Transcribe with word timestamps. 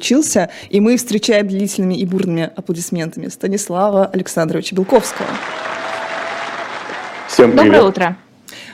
учился, 0.00 0.48
и 0.70 0.80
мы 0.80 0.96
встречаем 0.96 1.46
длительными 1.46 1.94
и 1.94 2.06
бурными 2.06 2.50
аплодисментами 2.56 3.28
Станислава 3.28 4.06
Александровича 4.06 4.74
Белковского. 4.74 5.28
Всем 7.28 7.52
привет. 7.52 7.66
Доброе 7.66 7.82
утро. 7.82 8.16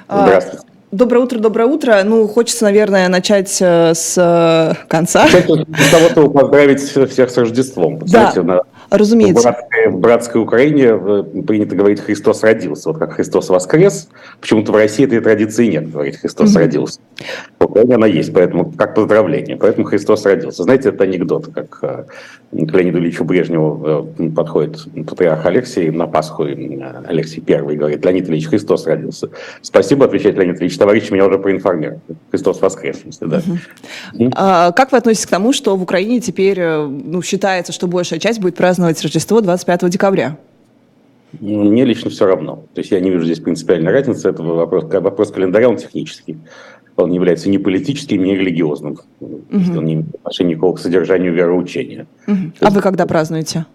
Здравствуйте. 0.09 0.76
Доброе 0.93 1.19
утро, 1.25 1.39
доброе 1.41 1.67
утро. 1.67 2.01
Ну, 2.05 2.29
хочется, 2.29 2.65
наверное, 2.65 3.09
начать 3.09 3.59
э, 3.61 3.93
с 3.93 4.15
э, 4.17 4.75
конца. 4.89 5.27
Кстати, 5.27 5.65
Для 5.67 5.91
того, 5.91 6.09
чтобы 6.11 6.33
поздравить 6.33 6.81
всех 6.81 7.31
с 7.31 7.37
Рождеством. 7.37 8.01
Знаете, 8.07 8.43
на- 8.43 8.63
в 8.89 8.95
Разумеется. 8.95 9.43
братской, 9.43 9.89
в 9.89 9.99
братской 9.99 10.41
Украине 10.43 10.85
э, 10.85 11.25
принято 11.45 11.75
говорить 11.75 11.99
«Христос 11.99 12.45
родился». 12.45 12.91
Вот 12.91 12.99
как 12.99 13.15
«Христос 13.15 13.49
воскрес», 13.49 14.09
почему-то 14.41 14.71
в 14.71 14.77
России 14.77 15.05
этой 15.05 15.19
традиции 15.21 15.67
нет, 15.67 15.91
говорить 15.91 16.19
«Христос 16.19 16.51
Мгм. 16.51 16.59
родился». 16.59 17.01
В 17.59 17.65
Украине 17.65 17.97
она 17.97 18.07
есть, 18.07 18.33
поэтому 18.33 18.71
как 18.71 18.95
поздравление. 18.95 19.57
Поэтому 19.57 19.87
«Христос 19.89 20.25
родился». 20.25 20.63
Знаете, 20.63 20.91
это 20.91 21.03
анекдот, 21.03 21.49
как 21.53 21.79
э, 21.83 22.05
к 22.65 22.73
Леониду 22.75 22.99
Ильичу 22.99 23.25
Брежневу 23.25 24.09
э, 24.21 24.29
подходит 24.31 24.79
патриарх 25.05 25.45
Алексей 25.47 25.91
на 25.91 26.07
Пасху, 26.07 26.45
э, 26.47 26.55
Алексей 27.09 27.41
Первый 27.41 27.75
говорит, 27.77 28.05
Леонид 28.05 28.29
Ильич, 28.29 28.47
Христос 28.47 28.87
родился. 28.87 29.31
Спасибо, 29.63 30.05
отвечает 30.05 30.37
Леонид 30.37 30.61
Ильич, 30.61 30.76
товарищ 30.79 31.11
меня 31.11 31.27
уже 31.27 31.39
проинформировал. 31.39 32.01
Христос 32.31 32.61
воскрес, 32.61 33.01
смысле, 33.01 33.27
да. 33.29 33.43
А, 34.35 34.73
как 34.73 34.93
вы 34.93 34.99
относитесь 34.99 35.27
к 35.27 35.31
тому, 35.31 35.53
что 35.53 35.77
в 35.77 35.83
Украине 35.83 36.21
теперь 36.21 36.59
э, 36.59 36.87
ну, 36.87 37.23
считается, 37.23 37.73
что 37.73 37.87
большая 37.87 38.19
часть 38.19 38.41
будет 38.41 38.57
праздновать 38.57 39.01
Рождество 39.03 39.41
25 39.41 39.89
декабря? 39.91 40.37
Ну, 41.41 41.65
Мне 41.65 41.85
лично 41.85 42.11
все 42.11 42.27
равно. 42.27 42.65
То 42.75 42.81
есть 42.81 42.91
я 42.91 43.01
не 43.01 43.11
вижу 43.11 43.25
здесь 43.25 43.41
принципиальной 43.41 43.93
разницы. 43.93 44.29
Это 44.29 44.43
вопрос, 44.43 44.85
вопрос 44.85 45.31
календаря, 45.31 45.69
он 45.69 45.77
технический. 45.77 46.39
Он 46.97 47.11
не 47.11 47.17
является 47.17 47.51
ни 47.51 47.59
политическим, 47.59 48.25
ни 48.25 48.33
религиозным. 48.33 48.99
Есть 49.51 49.77
Он 49.77 49.85
не 49.85 49.95
имеет 49.95 50.15
отношения 50.15 50.51
никакого 50.51 50.77
к 50.77 50.81
содержанию 50.81 51.33
вероучения. 51.33 52.07
Мгм. 52.27 52.55
А 52.61 52.71
вы 52.71 52.81
когда 52.81 53.07
празднуете? 53.07 53.67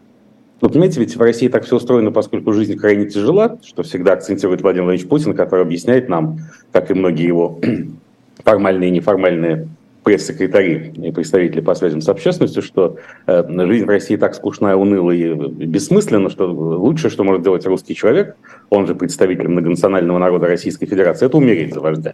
Ну, 0.61 0.69
понимаете, 0.69 0.99
ведь 0.99 1.15
в 1.15 1.21
России 1.21 1.47
так 1.47 1.65
все 1.65 1.77
устроено, 1.77 2.11
поскольку 2.11 2.53
жизнь 2.53 2.77
крайне 2.77 3.07
тяжела, 3.07 3.57
что 3.65 3.81
всегда 3.81 4.13
акцентирует 4.13 4.61
Владимир 4.61 4.85
Владимирович 4.85 5.09
Путин, 5.09 5.33
который 5.33 5.63
объясняет 5.63 6.07
нам, 6.07 6.37
как 6.71 6.91
и 6.91 6.93
многие 6.93 7.25
его 7.25 7.59
формальные 8.43 8.89
и 8.89 8.91
неформальные 8.91 9.67
пресс-секретари 10.03 10.93
и 10.95 11.11
представители 11.11 11.61
по 11.61 11.73
связям 11.73 12.01
с 12.01 12.09
общественностью, 12.09 12.61
что 12.61 12.97
э, 13.25 13.43
жизнь 13.67 13.85
в 13.85 13.89
России 13.89 14.15
так 14.17 14.35
скучная, 14.35 14.75
унылая 14.75 15.15
и 15.15 15.33
бессмысленна, 15.65 16.29
что 16.29 16.45
лучшее, 16.47 17.09
что 17.09 17.23
может 17.23 17.41
делать 17.41 17.65
русский 17.65 17.95
человек, 17.95 18.35
он 18.69 18.85
же 18.85 18.93
представитель 18.95 19.47
многонационального 19.47 20.19
народа 20.19 20.47
Российской 20.47 20.85
Федерации, 20.85 21.25
это 21.25 21.37
умереть 21.37 21.73
за 21.73 21.79
вождя. 21.79 22.13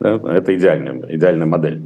Да? 0.00 0.20
Это 0.24 0.54
идеальная, 0.54 1.14
идеальная 1.14 1.46
модель 1.46 1.82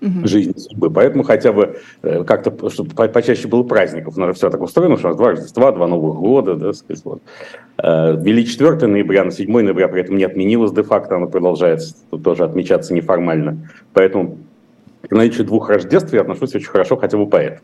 жизни 0.00 0.54
судьбы. 0.56 0.90
Поэтому 0.90 1.24
хотя 1.24 1.52
бы 1.52 1.78
э, 2.02 2.24
как-то, 2.24 2.70
чтобы 2.70 2.90
по- 2.90 3.08
почаще 3.08 3.48
было 3.48 3.62
праздников. 3.62 4.16
У 4.16 4.32
все 4.32 4.50
так 4.50 4.60
устроено, 4.60 4.96
что 4.96 5.08
у 5.08 5.10
нас 5.10 5.16
два 5.16 5.30
Рождества, 5.30 5.72
два 5.72 5.86
Новых 5.86 6.16
года. 6.16 6.54
Да, 6.54 6.72
сказать, 6.72 7.04
вот. 7.04 7.22
Э, 7.78 8.16
Ввели 8.16 8.44
4 8.46 8.86
ноября, 8.86 9.24
на 9.24 9.30
7 9.30 9.50
ноября 9.50 9.88
при 9.88 10.02
этом 10.02 10.16
не 10.16 10.24
отменилось 10.24 10.72
де-факто, 10.72 11.16
оно 11.16 11.26
продолжается 11.26 11.94
тоже 12.22 12.44
отмечаться 12.44 12.94
неформально. 12.94 13.70
Поэтому 13.92 14.38
к 15.08 15.12
наличию 15.12 15.46
двух 15.46 15.68
Рождеств 15.70 16.12
я 16.12 16.20
отношусь 16.22 16.54
очень 16.54 16.68
хорошо 16.68 16.96
хотя 16.96 17.16
бы 17.16 17.26
поэтому. 17.26 17.60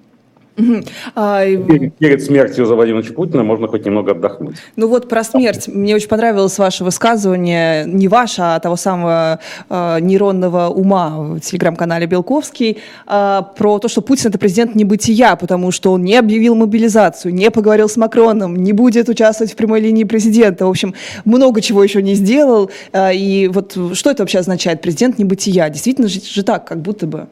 А, 1.15 1.45
Перед, 1.47 2.23
смертью 2.23 2.67
за 2.67 2.75
Владимира 2.75 3.01
Ильича 3.01 3.15
Путина 3.15 3.43
можно 3.43 3.69
хоть 3.69 3.87
немного 3.87 4.13
отдохнуть. 4.13 4.57
Ну 4.77 4.89
вот 4.89 5.09
про 5.09 5.25
смерть. 5.25 5.69
Мне 5.69 5.95
очень 5.95 6.09
понравилось 6.09 6.59
ваше 6.59 6.85
высказывание, 6.85 7.85
не 7.87 8.09
ваше, 8.09 8.43
а 8.43 8.61
того 8.61 8.77
самого 8.77 9.41
э, 9.71 9.99
нейронного 10.01 10.69
ума 10.69 11.11
в 11.19 11.41
телеграм-канале 11.41 12.07
Белковский, 12.07 12.79
э, 13.07 13.41
про 13.57 13.79
то, 13.79 13.89
что 13.89 14.03
Путин 14.03 14.29
это 14.29 14.39
президент 14.39 14.75
небытия, 14.75 15.37
потому 15.37 15.71
что 15.71 15.93
он 15.93 16.05
не 16.05 16.17
объявил 16.17 16.55
мобилизацию, 16.55 17.35
не 17.35 17.51
поговорил 17.51 17.89
с 17.89 17.97
Макроном, 17.97 18.57
не 18.57 18.73
будет 18.73 19.09
участвовать 19.09 19.53
в 19.53 19.57
прямой 19.57 19.81
линии 19.81 20.05
президента. 20.05 20.67
В 20.67 20.71
общем, 20.71 20.95
много 21.25 21.61
чего 21.63 21.83
еще 21.83 22.03
не 22.03 22.15
сделал. 22.15 22.71
Э, 22.93 23.15
и 23.15 23.49
вот 23.49 23.77
что 23.95 24.11
это 24.11 24.23
вообще 24.23 24.39
означает? 24.39 24.83
Президент 24.83 25.19
небытия. 25.19 25.69
Действительно 25.71 26.09
же, 26.09 26.21
же 26.21 26.43
так, 26.43 26.67
как 26.67 26.83
будто 26.83 27.07
бы. 27.07 27.27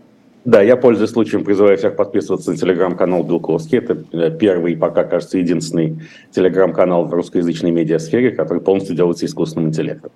Да, 0.44 0.62
я, 0.62 0.76
пользуясь 0.76 1.10
случаем, 1.10 1.44
призываю 1.44 1.76
всех 1.76 1.96
подписываться 1.96 2.50
на 2.52 2.56
телеграм-канал 2.56 3.24
Белковский. 3.24 3.78
Это 3.78 4.02
э, 4.12 4.30
первый, 4.30 4.74
пока, 4.76 5.04
кажется, 5.04 5.36
единственный 5.38 6.00
телеграм-канал 6.30 7.04
в 7.04 7.12
русскоязычной 7.12 7.70
медиасфере, 7.70 8.30
который 8.30 8.62
полностью 8.62 8.96
делается 8.96 9.26
искусственным 9.26 9.68
интеллектом. 9.68 10.10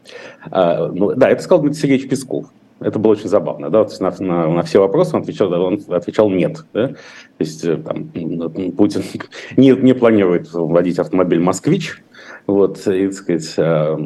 А, 0.50 0.88
ну, 0.88 1.14
да, 1.14 1.28
это 1.28 1.42
сказал 1.42 1.62
Дмитрий 1.62 1.80
Сергеевич 1.80 2.08
Песков. 2.08 2.46
Это 2.80 2.98
было 2.98 3.12
очень 3.12 3.28
забавно. 3.28 3.70
Да? 3.70 3.84
То 3.84 3.90
есть 3.90 4.00
на, 4.00 4.14
на- 4.18 4.48
на 4.50 4.62
все 4.62 4.80
вопросы 4.80 5.14
он 5.14 5.22
отвечал, 5.22 5.52
он 5.52 5.80
отвечал 5.88 6.30
«нет». 6.30 6.64
Да? 6.72 6.88
То 6.88 6.96
есть 7.38 7.64
э, 7.64 7.76
там, 7.76 8.08
Путин 8.76 9.02
не, 9.56 9.70
не 9.70 9.92
планирует 9.92 10.52
вводить 10.52 10.98
автомобиль 10.98 11.40
«Москвич», 11.40 12.02
вот, 12.46 12.86
и, 12.86 13.06
так 13.06 13.14
сказать, 13.14 13.54
а, 13.58 13.98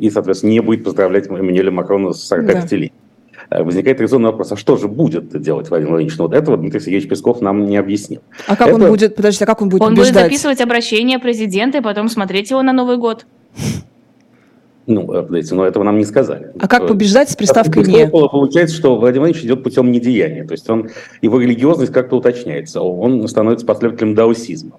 и, 0.00 0.10
соответственно, 0.10 0.50
не 0.50 0.60
будет 0.60 0.84
поздравлять 0.84 1.28
Эммануэля 1.28 1.70
Макрона 1.70 2.12
с 2.12 2.32
45-летием. 2.32 2.92
Э, 2.92 3.01
Возникает 3.60 4.00
резонный 4.00 4.30
вопрос, 4.30 4.52
а 4.52 4.56
что 4.56 4.76
же 4.76 4.88
будет 4.88 5.40
делать 5.40 5.68
Владимир 5.68 5.90
Владимирович? 5.92 6.18
Ну, 6.18 6.24
вот 6.26 6.34
этого 6.34 6.56
Дмитрий 6.56 6.80
Сергеевич 6.80 7.08
Песков 7.08 7.40
нам 7.40 7.64
не 7.66 7.76
объяснил. 7.76 8.20
А 8.46 8.56
как 8.56 8.72
он 8.74 8.82
Это- 8.82 8.90
будет, 8.90 9.16
подождите, 9.16 9.44
а 9.44 9.46
как 9.46 9.62
он 9.62 9.68
будет 9.68 9.82
Он 9.82 9.94
будет 9.94 10.04
убеждать? 10.06 10.24
записывать 10.24 10.60
обращение 10.60 11.18
президента 11.18 11.78
и 11.78 11.80
потом 11.80 12.08
смотреть 12.08 12.50
его 12.50 12.62
на 12.62 12.72
Новый 12.72 12.96
год. 12.96 13.26
Ну, 14.86 15.12
э, 15.12 15.22
подождите, 15.22 15.54
но 15.54 15.64
этого 15.64 15.84
нам 15.84 15.98
не 15.98 16.04
сказали. 16.04 16.50
А 16.58 16.66
как 16.66 16.82
Э, 16.82 16.86
побеждать 16.88 17.30
с 17.30 17.36
приставкой 17.36 17.84
«не»? 17.84 18.08
Получается, 18.08 18.74
что 18.74 18.96
Владимир 18.96 19.20
Владимирович 19.26 19.44
идет 19.44 19.62
путем 19.62 19.92
недеяния. 19.92 20.44
То 20.44 20.52
есть 20.52 20.68
он, 20.68 20.88
его 21.20 21.40
религиозность 21.40 21.92
как-то 21.92 22.16
уточняется. 22.16 22.80
Он 22.82 23.26
становится 23.28 23.64
последователем 23.64 24.14
даосизма. 24.16 24.78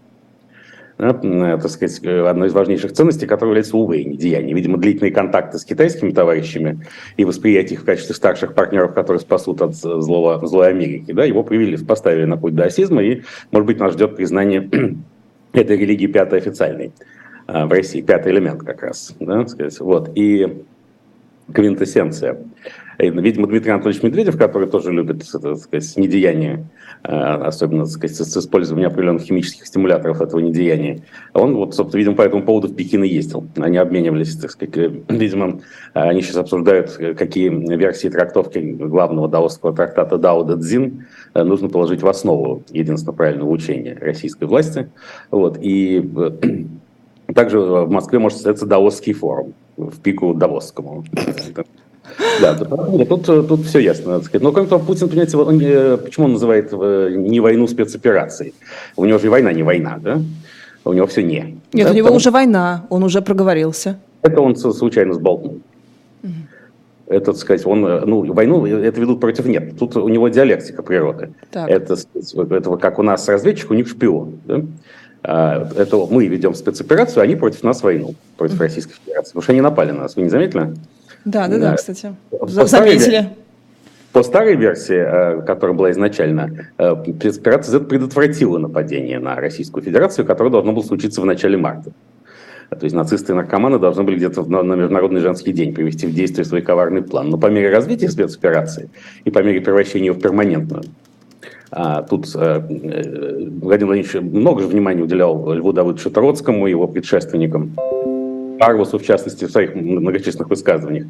Да, 0.98 1.20
э, 1.24 1.58
так 1.60 1.72
сказать, 1.72 2.00
э, 2.04 2.28
одной 2.28 2.50
из 2.50 2.54
важнейших 2.54 2.94
ценностей, 2.94 3.26
которая 3.26 3.52
является, 3.52 3.76
увы, 3.76 4.04
недеяние. 4.04 4.56
Видимо, 4.56 4.78
длительные 4.78 5.12
контакты 5.12 5.58
с 5.58 5.66
китайскими 5.66 6.12
товарищами 6.12 6.86
и 7.18 7.26
восприятие 7.26 7.78
их 7.78 7.82
в 7.82 7.86
качестве 7.86 8.14
старших 8.14 8.54
партнеров, 8.54 8.94
которые 8.94 9.20
спасут 9.20 9.62
от 9.62 9.72
э, 9.72 9.76
злого, 9.76 10.46
злой 10.46 10.70
Америки, 10.70 11.12
да, 11.12 11.26
его 11.26 11.44
привели, 11.44 11.78
поставили 11.78 12.26
на 12.26 12.38
путь 12.38 12.54
даосизма, 12.54 13.04
и, 13.04 13.24
может 13.52 13.66
быть, 13.66 13.80
нас 13.80 13.94
ждет 13.94 14.16
признание 14.16 14.70
этой 15.54 15.78
религии 15.78 16.08
пятой 16.08 16.40
официальной 16.40 16.92
в 17.48 17.72
России, 17.72 18.02
пятый 18.02 18.32
элемент 18.32 18.64
как 18.64 18.84
раз. 18.84 19.14
Да, 19.20 19.40
так 19.40 19.50
сказать. 19.50 19.78
Вот. 19.82 20.12
И 20.16 20.64
квинтэссенция. 21.52 22.38
И, 23.04 23.10
Видимо, 23.10 23.48
Дмитрий 23.48 23.72
Анатольевич 23.72 24.04
Медведев, 24.04 24.38
который 24.38 24.68
тоже 24.68 24.92
любит, 24.92 25.24
так 25.32 25.58
сказать, 25.58 25.98
недеяние, 25.98 26.66
э, 27.04 27.14
особенно 27.14 27.84
так 27.84 27.94
сказать, 27.94 28.16
с 28.16 28.38
использованием 28.38 28.90
определенных 28.90 29.24
химических 29.24 29.66
стимуляторов 29.66 30.22
этого 30.22 30.40
недеяния, 30.40 31.02
он, 31.34 31.56
вот, 31.56 31.76
собственно, 31.76 32.00
видимо, 32.00 32.16
по 32.16 32.22
этому 32.22 32.44
поводу 32.44 32.68
в 32.68 32.76
Пекин 32.76 33.04
и 33.04 33.08
ездил. 33.08 33.46
Они 33.58 33.78
обменивались, 33.78 34.36
так 34.36 34.52
сказать, 34.52 34.78
э, 34.78 34.92
видимо, 35.10 35.62
э, 35.94 36.00
они 36.00 36.22
сейчас 36.22 36.38
обсуждают, 36.38 36.96
э, 37.00 37.14
какие 37.14 37.50
версии 37.50 38.08
трактовки 38.08 38.60
главного 38.60 39.28
даосского 39.28 39.76
трактата 39.76 40.18
Дао 40.18 40.44
Дэ 40.44 40.58
Цзин 40.58 41.06
э, 41.34 41.44
нужно 41.44 41.70
положить 41.70 42.02
в 42.02 42.08
основу 42.08 42.64
единственно 42.70 43.14
правильного 43.14 43.50
учения 43.50 43.98
российской 44.00 44.46
власти. 44.46 44.90
Вот. 45.32 45.58
И 45.62 46.10
э, 46.16 46.32
также 47.34 47.60
в 47.60 47.90
Москве 47.90 48.20
может 48.20 48.38
состояться 48.38 48.66
Даосский 48.66 49.14
форум 49.14 49.54
в 49.78 50.00
пику 50.00 50.34
Давосскому. 50.34 51.04
Да, 52.42 52.54
да, 52.54 52.66
тут, 53.06 53.26
тут 53.26 53.66
все 53.66 53.80
ясно, 53.80 54.16
так 54.16 54.26
сказать. 54.26 54.44
Но 54.44 54.52
кроме 54.52 54.68
того, 54.68 54.84
Путин, 54.84 55.08
понимаете, 55.10 55.38
он, 55.38 55.60
э, 55.60 55.98
почему 55.98 56.26
он 56.26 56.34
называет 56.34 56.70
э, 56.72 57.14
не 57.16 57.40
войну 57.40 57.68
спецоперацией? 57.68 58.54
У 58.96 59.06
него 59.06 59.20
же 59.20 59.30
война 59.30 59.54
не 59.54 59.64
война, 59.64 60.00
да? 60.02 60.22
У 60.86 60.94
него 60.94 61.08
все 61.08 61.24
не. 61.24 61.60
Нет, 61.72 61.86
Да, 61.86 61.92
у 61.92 61.94
него 61.94 62.06
потому 62.06 62.18
уже 62.18 62.32
война, 62.32 62.86
он 62.90 63.04
уже 63.04 63.22
проговорился. 63.22 63.98
Это 64.22 64.42
он 64.42 64.56
случайно 64.56 65.14
сболтнул. 65.14 65.60
Это, 67.08 67.34
так 67.34 67.38
сказать, 67.38 67.66
он, 67.66 67.86
э, 67.86 68.06
ну, 68.06 68.34
войну 68.34 68.66
это 68.66 69.00
ведут 69.00 69.20
против 69.20 69.46
нет. 69.46 69.78
Тут 69.78 69.96
у 69.98 70.08
него 70.08 70.30
диалектика 70.30 70.82
природы. 70.84 71.34
Так. 71.52 71.70
Это, 71.70 71.96
это 72.50 72.78
как 72.78 73.00
у 73.00 73.04
нас 73.04 73.28
разведчик, 73.28 73.72
у 73.72 73.74
них 73.74 73.88
шпион. 73.88 74.40
да? 74.46 74.62
А, 75.24 75.70
Это 75.78 75.98
мы 76.10 76.28
ведем 76.28 76.54
спецоперацию, 76.54 77.22
а 77.22 77.24
они 77.24 77.36
против 77.36 77.64
нас 77.64 77.84
войну, 77.84 78.16
против 78.38 78.60
Российской 78.60 78.94
Федерации. 78.94 79.30
Потому 79.32 79.44
что 79.44 79.52
они 79.52 79.62
напали 79.62 79.92
на 79.92 80.04
нас, 80.04 80.16
вы 80.16 80.24
не 80.24 80.30
заметили? 80.30 80.76
Да, 81.26 81.48
да, 81.48 81.58
да, 81.58 81.72
Да. 81.72 81.76
кстати. 81.76 82.16
По 82.30 82.48
Заметили. 82.48 83.30
По 84.12 84.22
старой 84.22 84.56
версии, 84.56 84.96
э, 84.96 85.42
которая 85.42 85.76
была 85.76 85.92
изначально, 85.92 86.68
э, 86.78 86.96
спецоперация 87.18 87.80
Z 87.80 87.86
предотвратила 87.86 88.60
нападение 88.60 89.20
на 89.20 89.36
Российскую 89.36 89.84
Федерацию, 89.84 90.26
которое 90.26 90.52
должно 90.52 90.72
было 90.72 90.84
случиться 90.84 91.20
в 91.20 91.26
начале 91.26 91.58
марта. 91.58 91.92
То 92.70 92.84
есть 92.84 92.96
нацисты 92.96 93.34
и 93.34 93.36
наркоманы 93.36 93.80
должны 93.80 94.04
были 94.04 94.18
где-то 94.18 94.44
на, 94.44 94.62
на 94.62 94.74
Международный 94.76 95.22
женский 95.22 95.52
день 95.52 95.74
привести 95.74 96.08
в 96.08 96.14
действие 96.14 96.46
свой 96.46 96.62
коварный 96.62 97.02
план. 97.02 97.30
Но 97.30 97.38
по 97.38 97.48
мере 97.48 97.72
развития 97.72 98.10
спецоперации 98.10 98.90
и 99.26 99.32
по 99.32 99.40
мере 99.40 99.62
превращения 99.62 100.08
ее 100.08 100.14
в 100.14 100.20
перманентную, 100.20 100.84
а, 101.72 102.04
тут 102.04 102.28
э, 102.36 102.40
э, 102.40 102.60
Владимир 103.62 103.88
Владимирович 103.88 104.14
много 104.14 104.62
же 104.62 104.68
внимания 104.68 105.02
уделял 105.02 105.52
Льву 105.54 105.74
Давыдовичу 105.74 106.12
Троцкому, 106.12 106.68
его 106.68 106.88
предшественникам, 106.88 107.76
Арвусу, 108.60 109.00
в 109.00 109.04
частности, 109.04 109.46
в 109.46 109.52
своих 109.52 109.76
многочисленных 109.76 110.50
высказываниях. 110.50 111.08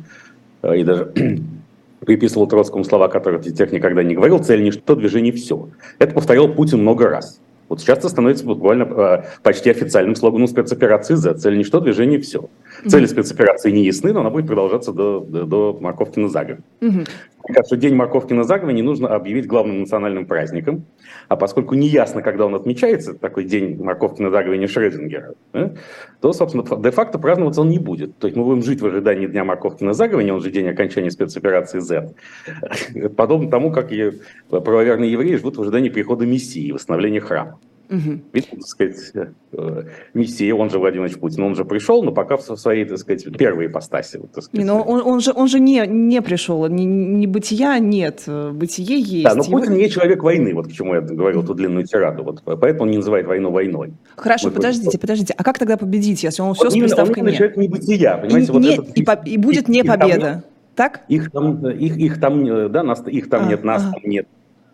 Э, 0.62 0.78
И 0.78 0.84
даже 0.84 1.12
приписывал 2.00 2.48
Троцкому 2.48 2.84
слова, 2.84 3.08
которые 3.08 3.42
тех 3.42 3.72
никогда 3.72 4.04
не 4.04 4.16
говорил, 4.16 4.40
цель 4.40 4.64
ничто, 4.64 4.96
движение 4.96 5.32
все. 5.34 5.70
Это 6.00 6.14
повторял 6.14 6.48
Путин 6.48 6.82
много 6.82 7.10
раз. 7.10 7.40
Вот 7.70 7.82
сейчас 7.82 8.00
это 8.00 8.10
становится 8.10 8.46
буквально 8.46 8.84
э, 8.84 9.24
почти 9.42 9.70
официальным 9.70 10.16
слоганом 10.16 10.48
спецоперации 10.48 11.16
«За». 11.16 11.34
Цель 11.34 11.58
ничто, 11.58 11.80
движение 11.80 12.20
все. 12.20 12.50
Цели 12.88 13.06
спецоперации 13.06 13.72
не 13.72 13.86
ясны, 13.86 14.14
но 14.14 14.20
она 14.20 14.30
будет 14.30 14.48
продолжаться 14.48 14.92
до, 14.92 15.22
до, 15.22 15.46
до 15.46 15.78
морковки 15.80 16.20
на 16.20 16.28
загове. 16.28 16.60
Mm-hmm. 16.82 17.10
Мне 17.46 17.56
кажется, 17.56 17.76
День 17.76 17.96
морковки 17.96 18.34
на 18.34 18.44
загове 18.44 18.74
не 18.74 18.82
нужно 18.82 19.10
объявить 19.10 19.48
главным 19.48 19.82
национальным 19.82 20.26
праздником, 20.26 20.86
а 21.28 21.36
поскольку 21.36 21.76
неясно, 21.76 22.22
когда 22.22 22.46
он 22.46 22.56
отмечается, 22.56 23.14
такой 23.14 23.44
День 23.44 23.82
морковки 23.84 24.22
на 24.22 24.30
загове 24.30 24.58
не 24.58 24.68
Шрёдингера, 24.68 25.36
да, 25.52 25.74
то, 26.22 26.32
собственно, 26.32 26.64
де-факто 26.82 27.20
праздноваться 27.20 27.62
он 27.62 27.70
не 27.70 27.80
будет. 27.80 28.18
То 28.18 28.28
есть 28.28 28.38
мы 28.38 28.46
будем 28.46 28.64
жить 28.64 28.82
в 28.82 28.86
ожидании 28.86 29.28
Дня 29.28 29.44
морковки 29.44 29.84
на 29.84 29.94
загове, 29.94 30.32
он 30.32 30.42
же 30.42 30.52
день 30.52 30.70
окончания 30.70 31.12
спецоперации 31.12 31.80
Z. 31.80 32.14
Подобно 33.18 33.50
тому, 33.50 33.72
как 33.72 33.92
и 33.92 34.12
правоверные 34.50 35.12
евреи 35.12 35.36
живут 35.36 35.58
в 35.58 35.62
ожидании 35.62 35.90
прихода 35.90 36.26
Мессии, 36.26 36.72
восстановления 36.72 37.20
храма. 37.20 37.60
Угу. 37.90 38.22
Ведь, 38.32 38.50
так 38.50 38.62
сказать, 38.62 38.98
э, 39.52 39.84
Мессия, 40.14 40.56
он 40.56 40.70
же 40.70 40.80
Владимир 40.80 41.02
Владимирович 41.02 41.20
Путин, 41.20 41.44
он 41.44 41.56
же 41.56 41.66
пришел, 41.66 42.04
но 42.04 42.12
пока 42.12 42.38
в 42.38 42.42
своей, 42.42 42.86
так 42.86 42.98
сказать, 42.98 43.26
первой 43.38 43.68
ипостаси. 43.68 44.20
Так 44.34 44.44
сказать. 44.44 44.54
Не, 44.54 44.66
но 44.66 44.82
он, 44.82 45.02
он, 45.06 45.20
же, 45.20 45.32
он 45.36 45.48
же 45.48 45.60
не, 45.60 45.86
не 45.88 46.22
пришел, 46.22 46.66
не, 46.68 46.86
не 46.86 47.28
бытия 47.28 47.80
нет, 47.80 48.24
бытие 48.28 49.00
есть. 49.00 49.26
Да, 49.26 49.36
но 49.36 49.44
Его... 49.44 49.60
Путин 49.60 49.76
не 49.76 49.90
человек 49.90 50.24
войны, 50.24 50.54
вот 50.54 50.68
к 50.68 50.72
чему 50.72 50.96
я 50.96 51.02
говорил 51.02 51.44
эту 51.44 51.54
длинную 51.54 51.86
тираду, 51.86 52.24
вот, 52.24 52.44
поэтому 52.44 52.84
он 52.84 52.92
не 52.92 52.98
называет 52.98 53.28
войну 53.28 53.52
войной. 53.52 53.94
Хорошо, 54.16 54.48
Мы 54.48 54.54
подождите, 54.54 54.86
против... 54.86 55.02
подождите, 55.02 55.34
а 55.38 55.44
как 55.44 55.60
тогда 55.60 55.78
победить, 55.78 56.24
если 56.24 56.42
он 56.42 56.50
вот 56.50 56.58
все 56.58 56.70
с 56.70 56.74
приставкой 56.74 57.24
он 57.24 57.30
«не»? 57.30 57.36
человек 57.36 57.58
не 57.58 57.68
бытия, 57.68 58.18
понимаете? 58.18 58.48
И, 58.48 58.52
вот 58.52 58.62
не, 58.62 58.74
этот, 58.74 58.98
и, 58.98 59.04
по, 59.04 59.12
и 59.26 59.38
будет 59.38 59.68
не 59.68 59.84
победа, 59.84 60.44
так? 60.76 61.02
Их 61.08 61.32
там, 61.32 61.68
их, 61.70 61.98
их 61.98 62.20
там, 62.20 62.72
да, 62.72 62.84
нас, 62.84 63.04
их 63.08 63.30
там 63.30 63.46
а, 63.46 63.50
нет, 63.50 63.64
нас 63.64 63.84
ага. 63.84 63.94
там 63.94 64.10
нет. 64.10 64.28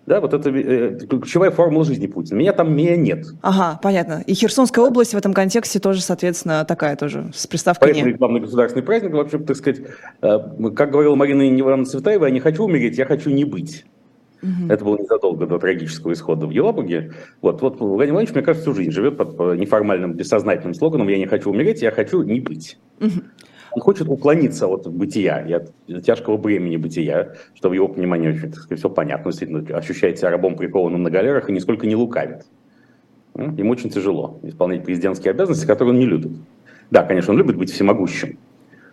Да, 0.10 0.22
вот 0.22 0.34
это 0.34 0.50
э, 0.50 0.98
ключевая 1.08 1.52
формула 1.52 1.86
жизни 1.86 2.08
Путина. 2.08 2.40
Меня 2.40 2.52
там 2.52 2.76
меня 2.76 2.98
нет. 2.98 3.28
Ага, 3.44 3.80
понятно. 3.84 4.24
И 4.26 4.34
Херсонская 4.34 4.84
область 4.84 5.14
в 5.14 5.18
этом 5.18 5.36
контексте 5.36 5.80
тоже, 5.80 6.02
соответственно, 6.02 6.66
такая 6.66 6.96
тоже, 6.96 7.30
с 7.32 7.46
приставкой 7.46 7.90
Поэтому 7.90 8.12
«не». 8.12 8.18
главный 8.18 8.42
государственный 8.42 8.82
праздник, 8.82 9.12
вообще, 9.12 9.38
так 9.38 9.56
сказать, 9.56 9.82
э, 10.24 10.40
как 10.76 10.90
говорила 10.90 11.14
Марина 11.14 11.48
Ивановна 11.60 11.86
Цветаева, 11.86 12.26
я 12.26 12.32
не 12.32 12.40
хочу 12.40 12.64
умереть, 12.64 12.98
я 12.98 13.06
хочу 13.06 13.30
не 13.30 13.46
быть. 13.46 13.86
Угу. 14.42 14.74
Это 14.74 14.84
было 14.84 14.98
незадолго 14.98 15.46
до 15.46 15.60
трагического 15.60 16.14
исхода 16.14 16.48
в 16.48 16.50
Елабуге. 16.50 17.14
Вот, 17.44 17.62
вот 17.62 17.80
Владимир 17.80 18.14
Владимирович, 18.14 18.32
мне 18.32 18.42
кажется, 18.42 18.72
всю 18.72 18.76
жизнь 18.76 18.92
живет 18.92 19.16
под 19.16 19.60
неформальным, 19.60 20.14
бессознательным 20.14 20.74
слоганом 20.74 21.08
«я 21.08 21.20
не 21.20 21.28
хочу 21.28 21.52
умереть, 21.52 21.84
я 21.84 21.92
хочу 21.92 22.24
не 22.24 22.40
быть». 22.40 22.80
Угу. 23.00 23.12
Он 23.72 23.82
хочет 23.82 24.08
уклониться 24.08 24.68
от 24.68 24.88
бытия 24.88 25.42
и 25.42 25.54
от 25.54 25.74
тяжкого 26.04 26.38
бремени 26.38 26.78
бытия, 26.78 27.34
что 27.54 27.70
в 27.70 27.74
его 27.74 27.88
понимании 27.88 28.30
очень, 28.30 28.52
так 28.52 28.62
сказать, 28.62 28.80
все 28.80 28.90
понятно. 28.90 29.32
Действительно, 29.32 29.78
ощущает 29.78 30.18
себя 30.18 30.32
рабом, 30.32 30.56
прикованным 30.56 31.04
на 31.04 31.10
галерах 31.10 31.50
и 31.50 31.54
нисколько 31.54 31.88
не 31.88 31.96
лукавит. 31.96 32.46
Ему 33.36 33.72
очень 33.72 33.90
тяжело 33.90 34.40
исполнять 34.44 34.84
президентские 34.84 35.32
обязанности, 35.32 35.66
которые 35.66 35.94
он 35.94 36.00
не 36.00 36.06
любит. 36.06 36.32
Да, 36.92 37.04
конечно, 37.04 37.32
он 37.32 37.38
любит 37.38 37.56
быть 37.56 37.72
всемогущим, 37.72 38.40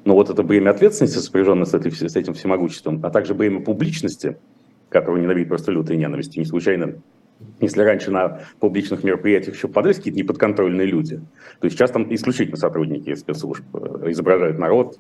но 0.05 0.15
вот 0.15 0.31
это 0.31 0.43
бремя 0.43 0.71
ответственности, 0.71 1.19
сопряженное 1.19 1.65
с, 1.65 1.75
этим 1.75 2.35
всемогуществом, 2.35 3.01
а 3.03 3.11
также 3.11 3.35
бремя 3.35 3.61
публичности, 3.61 4.37
которого 4.91 5.17
ненавидит 5.17 5.49
просто 5.49 5.73
лютой 5.73 5.97
ненависти, 5.97 6.39
не 6.39 6.45
случайно 6.45 6.95
если 7.61 7.83
раньше 7.83 8.11
на 8.11 8.41
публичных 8.61 9.05
мероприятиях 9.05 9.57
еще 9.57 9.69
подались 9.69 9.97
какие-то 9.97 10.19
неподконтрольные 10.19 10.87
люди, 10.87 11.21
то 11.61 11.69
сейчас 11.69 11.91
там 11.91 12.13
исключительно 12.15 12.57
сотрудники 12.57 13.15
спецслужб 13.15 13.65
э, 13.75 14.11
изображают 14.11 14.59
народ, 14.59 14.97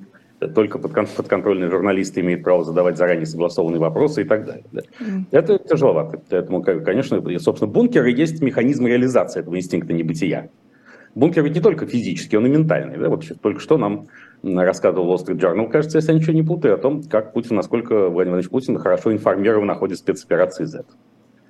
только 0.55 0.79
подконтрольные 0.79 1.71
журналисты 1.71 2.21
имеют 2.21 2.43
право 2.43 2.63
задавать 2.63 2.99
заранее 2.99 3.27
согласованные 3.27 3.81
вопросы 3.81 4.23
и 4.23 4.25
так 4.25 4.45
далее. 4.45 4.65
Да. 4.71 4.83
Mm. 5.01 5.25
Это 5.31 5.59
тяжеловато. 5.59 6.21
Поэтому, 6.29 6.63
конечно, 6.63 7.23
собственно, 7.39 7.71
бункеры 7.71 8.11
есть 8.11 8.43
механизм 8.43 8.87
реализации 8.87 9.41
этого 9.41 9.57
инстинкта 9.57 9.95
небытия. 9.95 10.51
Бункер 11.15 11.43
ведь 11.43 11.55
не 11.55 11.63
только 11.63 11.87
физический, 11.87 12.37
он 12.37 12.45
и 12.45 12.51
ментальный. 12.51 12.99
Да? 12.99 13.09
Вот 13.09 13.25
только 13.41 13.61
что 13.61 13.79
нам 13.79 14.09
рассказывал 14.43 15.15
Wall 15.15 15.25
Street 15.25 15.39
Journal, 15.39 15.71
кажется, 15.71 15.97
если 15.97 16.13
я 16.13 16.19
ничего 16.19 16.35
не 16.35 16.43
путаю, 16.43 16.75
о 16.75 16.79
том, 16.79 17.03
как 17.05 17.33
Путин, 17.33 17.57
насколько 17.57 17.95
Владимир 17.95 18.13
Владимирович 18.15 18.51
Путин 18.51 18.79
хорошо 18.79 19.15
информирован 19.15 19.71
о 19.71 19.75
ходе 19.75 19.97
спецоперации 19.97 20.65
Z. 20.67 20.85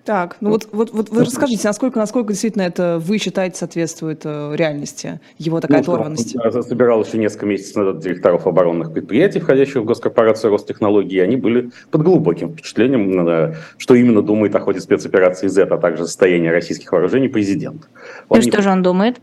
Так, 0.07 0.37
ну 0.41 0.51
вот, 0.51 0.69
вот, 0.71 0.93
вот 0.93 1.11
вы 1.11 1.25
расскажите, 1.25 1.67
насколько, 1.67 1.99
насколько 1.99 2.33
действительно 2.33 2.63
это 2.63 3.03
вы 3.03 3.19
считаете 3.19 3.59
соответствует 3.59 4.21
э, 4.23 4.55
реальности, 4.55 5.21
его 5.37 5.61
такая 5.61 5.79
ну, 5.79 5.83
оторванность? 5.83 6.37
Я 6.37 6.63
собирал 6.63 7.03
еще 7.03 7.19
несколько 7.19 7.47
месяцев 7.47 7.75
назад 7.75 7.99
директоров 7.99 8.47
оборонных 8.47 8.93
предприятий, 8.93 9.41
входящих 9.41 9.83
в 9.83 9.85
госкорпорацию 9.85 10.53
Ростехнологии, 10.53 11.17
и 11.17 11.19
они 11.19 11.35
были 11.35 11.73
под 11.91 12.05
глубоким 12.05 12.53
впечатлением, 12.53 13.29
э, 13.29 13.55
что 13.79 13.97
именно 13.97 14.23
думает 14.23 14.55
о 14.55 14.61
ходе 14.61 14.81
спецоперации 14.81 15.49
Z, 15.49 15.65
а 15.65 15.77
также 15.77 16.05
состояние 16.05 16.53
российских 16.53 16.93
вооружений 16.93 17.27
президент. 17.27 17.89
Он 18.29 18.39
и 18.39 18.43
что 18.43 18.59
не... 18.59 18.63
же 18.63 18.71
он 18.71 18.85
думает? 18.85 19.17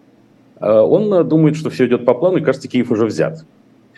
Э, 0.60 0.80
он 0.80 1.26
думает, 1.26 1.56
что 1.56 1.70
все 1.70 1.86
идет 1.86 2.04
по 2.04 2.14
плану, 2.14 2.40
и 2.40 2.42
кажется, 2.42 2.68
Киев 2.68 2.92
уже 2.92 3.06
взят. 3.06 3.46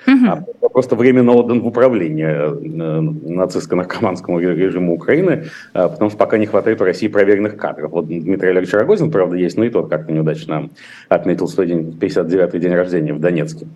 Угу. 0.07 0.25
А 0.62 0.69
просто 0.69 0.96
временно 0.96 1.34
отдан 1.34 1.62
в 1.62 1.68
управление 1.68 2.30
э, 2.30 3.00
нацистско-наркоманскому 3.00 4.40
режиму 4.40 4.94
Украины, 4.94 5.46
э, 5.74 5.90
потому 5.90 6.10
что 6.10 6.18
пока 6.18 6.38
не 6.38 6.46
хватает 6.46 6.81
у 6.81 6.84
России 6.84 7.07
проверенных 7.07 7.57
кадров. 7.57 7.92
Вот 7.92 8.07
Дмитрий 8.07 8.50
Олегович 8.50 8.74
Рогозин, 8.74 9.12
правда, 9.12 9.36
есть, 9.36 9.57
но 9.57 9.63
и 9.63 9.69
тот 9.69 9.90
как-то 9.90 10.12
неудачно 10.12 10.69
отметил 11.10 11.48
свой 11.48 11.68
день, 11.68 11.98
59-й 12.00 12.60
день 12.60 12.74
рождения 12.74 13.13
в 13.13 13.19
Донецке. 13.19 13.68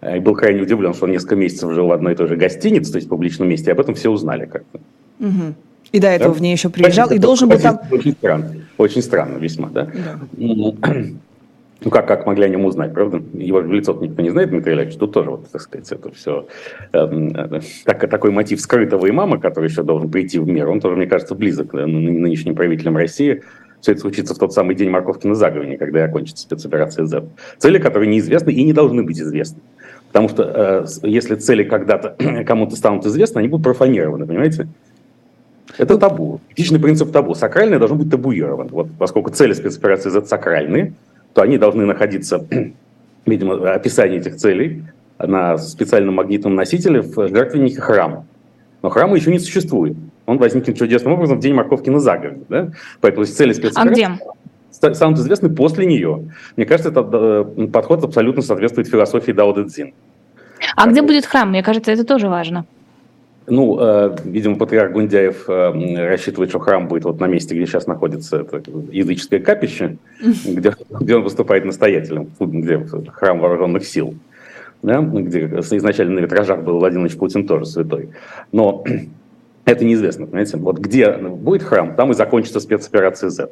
Э, 0.00 0.16
и 0.16 0.20
был 0.20 0.34
крайне 0.34 0.62
удивлен, 0.62 0.94
что 0.94 1.04
он 1.04 1.12
несколько 1.12 1.36
месяцев 1.36 1.70
жил 1.72 1.86
в 1.86 1.92
одной 1.92 2.12
и 2.12 2.16
той 2.16 2.28
же 2.28 2.36
гостинице, 2.36 2.92
то 2.92 2.96
есть 2.96 3.08
в 3.08 3.10
публичном 3.10 3.48
месте, 3.48 3.70
и 3.70 3.72
об 3.72 3.80
этом 3.80 3.94
все 3.94 4.10
узнали 4.10 4.46
как-то. 4.46 4.80
Угу. 5.20 5.54
И 5.92 6.00
до 6.00 6.08
этого 6.08 6.32
да? 6.32 6.38
в 6.38 6.42
ней 6.42 6.52
еще 6.52 6.70
приезжал, 6.70 7.08
Конечно, 7.08 7.22
и 7.22 7.26
должен 7.26 7.48
был 7.48 7.58
там... 7.58 7.80
Очень 7.90 8.12
странно, 8.12 8.54
очень 8.78 9.02
странно 9.02 9.38
весьма, 9.38 9.68
да? 9.68 9.88
да. 9.92 10.94
Ну, 11.84 11.90
как, 11.90 12.06
как 12.06 12.26
могли 12.26 12.44
о 12.44 12.48
нем 12.48 12.64
узнать, 12.64 12.94
правда? 12.94 13.22
Его 13.34 13.60
в 13.60 13.72
лицо 13.72 13.96
никто 14.00 14.22
не 14.22 14.30
знает, 14.30 14.50
Дмитрий 14.50 14.74
Ильич. 14.74 14.94
Тут 14.96 15.12
тоже, 15.12 15.30
вот, 15.30 15.50
так 15.50 15.60
сказать, 15.60 15.90
это 15.90 16.10
все... 16.12 16.46
Э, 16.92 17.06
э, 17.06 17.60
так, 17.84 18.08
такой 18.08 18.30
мотив 18.30 18.60
скрытого 18.60 19.08
имама, 19.08 19.38
который 19.38 19.68
еще 19.68 19.82
должен 19.82 20.10
прийти 20.10 20.38
в 20.38 20.46
мир, 20.46 20.68
он 20.68 20.80
тоже, 20.80 20.96
мне 20.96 21.06
кажется, 21.06 21.34
близок 21.34 21.72
да, 21.72 21.86
нынешним 21.86 22.54
правителям 22.54 22.96
России. 22.96 23.42
Все 23.80 23.92
это 23.92 24.00
случится 24.00 24.34
в 24.34 24.38
тот 24.38 24.52
самый 24.52 24.76
день 24.76 24.90
морковки 24.90 25.26
на 25.26 25.34
заговине, 25.34 25.76
когда 25.76 26.00
и 26.00 26.02
окончится 26.02 26.44
спецоперация 26.44 27.04
Z. 27.04 27.24
Цели, 27.58 27.78
которые 27.78 28.08
неизвестны 28.08 28.50
и 28.50 28.62
не 28.62 28.72
должны 28.72 29.02
быть 29.02 29.20
известны. 29.20 29.60
Потому 30.12 30.28
что 30.28 30.86
э, 31.02 31.08
если 31.08 31.34
цели 31.34 31.64
когда-то 31.64 32.16
кому-то 32.46 32.76
станут 32.76 33.06
известны, 33.06 33.40
они 33.40 33.48
будут 33.48 33.64
профанированы, 33.64 34.24
понимаете? 34.24 34.68
Это 35.78 35.98
табу. 35.98 36.40
Этичный 36.50 36.78
принцип 36.78 37.10
табу. 37.10 37.34
Сакральное 37.34 37.78
должно 37.78 37.96
быть 37.96 38.10
табуировано. 38.10 38.70
Вот, 38.70 38.88
поскольку 38.98 39.30
цели 39.30 39.52
спецоперации 39.52 40.10
Z 40.10 40.26
сакральные, 40.26 40.92
то 41.34 41.42
они 41.42 41.58
должны 41.58 41.84
находиться, 41.84 42.46
видимо, 43.26 43.72
описание 43.72 44.20
этих 44.20 44.36
целей 44.36 44.84
на 45.18 45.56
специальном 45.58 46.16
магнитном 46.16 46.54
носителе 46.54 47.02
в 47.02 47.28
жертвеннике 47.28 47.80
храма. 47.80 48.26
Но 48.82 48.90
храма 48.90 49.16
еще 49.16 49.30
не 49.30 49.38
существует. 49.38 49.96
Он 50.26 50.38
возникнет 50.38 50.76
чудесным 50.76 51.14
образом 51.14 51.38
в 51.38 51.40
день 51.40 51.54
морковки 51.54 51.90
на 51.90 52.00
загове. 52.00 52.40
Да? 52.48 52.70
Поэтому 53.00 53.24
цели 53.24 53.52
спецоперации... 53.52 54.04
А 54.04 54.08
где? 54.14 54.22
станут 54.72 55.18
известны 55.18 55.48
после 55.50 55.86
нее. 55.86 56.30
Мне 56.56 56.66
кажется, 56.66 56.90
этот 56.90 57.08
э, 57.12 57.66
подход 57.72 58.02
абсолютно 58.02 58.42
соответствует 58.42 58.88
философии 58.88 59.30
Дао 59.30 59.52
Дэ 59.52 59.66
Цзин. 59.66 59.94
А 60.76 60.88
где 60.88 61.02
будет 61.02 61.26
храм? 61.26 61.50
Мне 61.50 61.62
кажется, 61.62 61.92
это 61.92 62.04
тоже 62.04 62.28
важно. 62.28 62.64
Ну, 63.52 63.78
э, 63.78 64.16
видимо, 64.24 64.56
патриарх 64.56 64.92
Гундяев 64.92 65.44
э, 65.46 66.08
рассчитывает, 66.08 66.48
что 66.48 66.58
храм 66.58 66.88
будет 66.88 67.04
вот 67.04 67.20
на 67.20 67.26
месте, 67.26 67.54
где 67.54 67.66
сейчас 67.66 67.86
находится 67.86 68.38
это 68.38 68.72
языческое 68.90 69.40
капище, 69.40 69.98
где, 70.22 70.72
где 70.88 71.16
он 71.16 71.22
выступает 71.22 71.66
настоятелем, 71.66 72.30
где 72.40 72.82
храм 73.12 73.40
вооруженных 73.40 73.84
сил, 73.84 74.14
да, 74.80 75.02
где 75.02 75.40
изначально 75.42 76.14
на 76.14 76.20
витражах 76.20 76.62
был 76.62 76.78
Владимир 76.78 77.04
Ильич 77.04 77.18
Путин 77.18 77.46
тоже 77.46 77.66
святой. 77.66 78.08
Но 78.52 78.84
это 79.66 79.84
неизвестно, 79.84 80.24
понимаете. 80.24 80.56
Вот 80.56 80.78
где 80.78 81.12
будет 81.12 81.62
храм, 81.62 81.94
там 81.94 82.10
и 82.10 82.14
закончится 82.14 82.58
спецоперация 82.58 83.28
Z. 83.28 83.50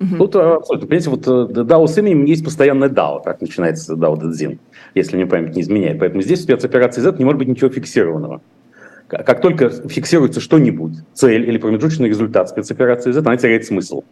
Угу. 0.00 0.16
Тут 0.16 0.36
э, 0.36 0.38
абсолютно, 0.38 0.86
понимаете, 0.86 1.10
вот 1.10 1.26
э, 1.26 1.62
DAO 1.62 1.86
с 1.86 1.98
именем 1.98 2.24
есть 2.24 2.44
постоянное 2.44 2.88
DAO, 2.88 3.22
так 3.22 3.40
начинается 3.40 3.94
DAO 3.94 4.20
Дедзин, 4.20 4.60
если 4.94 5.16
мне 5.16 5.26
память 5.26 5.56
не 5.56 5.62
изменяет. 5.62 5.98
Поэтому 5.98 6.22
здесь 6.22 6.40
в 6.40 6.42
спецоперации 6.42 7.00
Z 7.00 7.16
не 7.18 7.24
может 7.24 7.38
быть 7.38 7.48
ничего 7.48 7.68
фиксированного. 7.70 8.40
Как 9.08 9.40
только 9.40 9.70
фиксируется 9.70 10.40
что-нибудь, 10.40 10.92
цель 11.14 11.48
или 11.48 11.56
промежуточный 11.56 12.08
результат 12.08 12.50
спецоперации 12.50 13.10
Z, 13.10 13.20
она 13.20 13.36
теряет 13.36 13.64
смысл. 13.64 14.04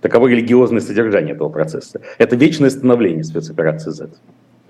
Таково 0.00 0.28
религиозное 0.28 0.80
содержание 0.80 1.34
этого 1.34 1.50
процесса. 1.50 2.00
Это 2.16 2.36
вечное 2.36 2.70
становление 2.70 3.22
спецоперации 3.22 3.90
Z. 3.90 4.08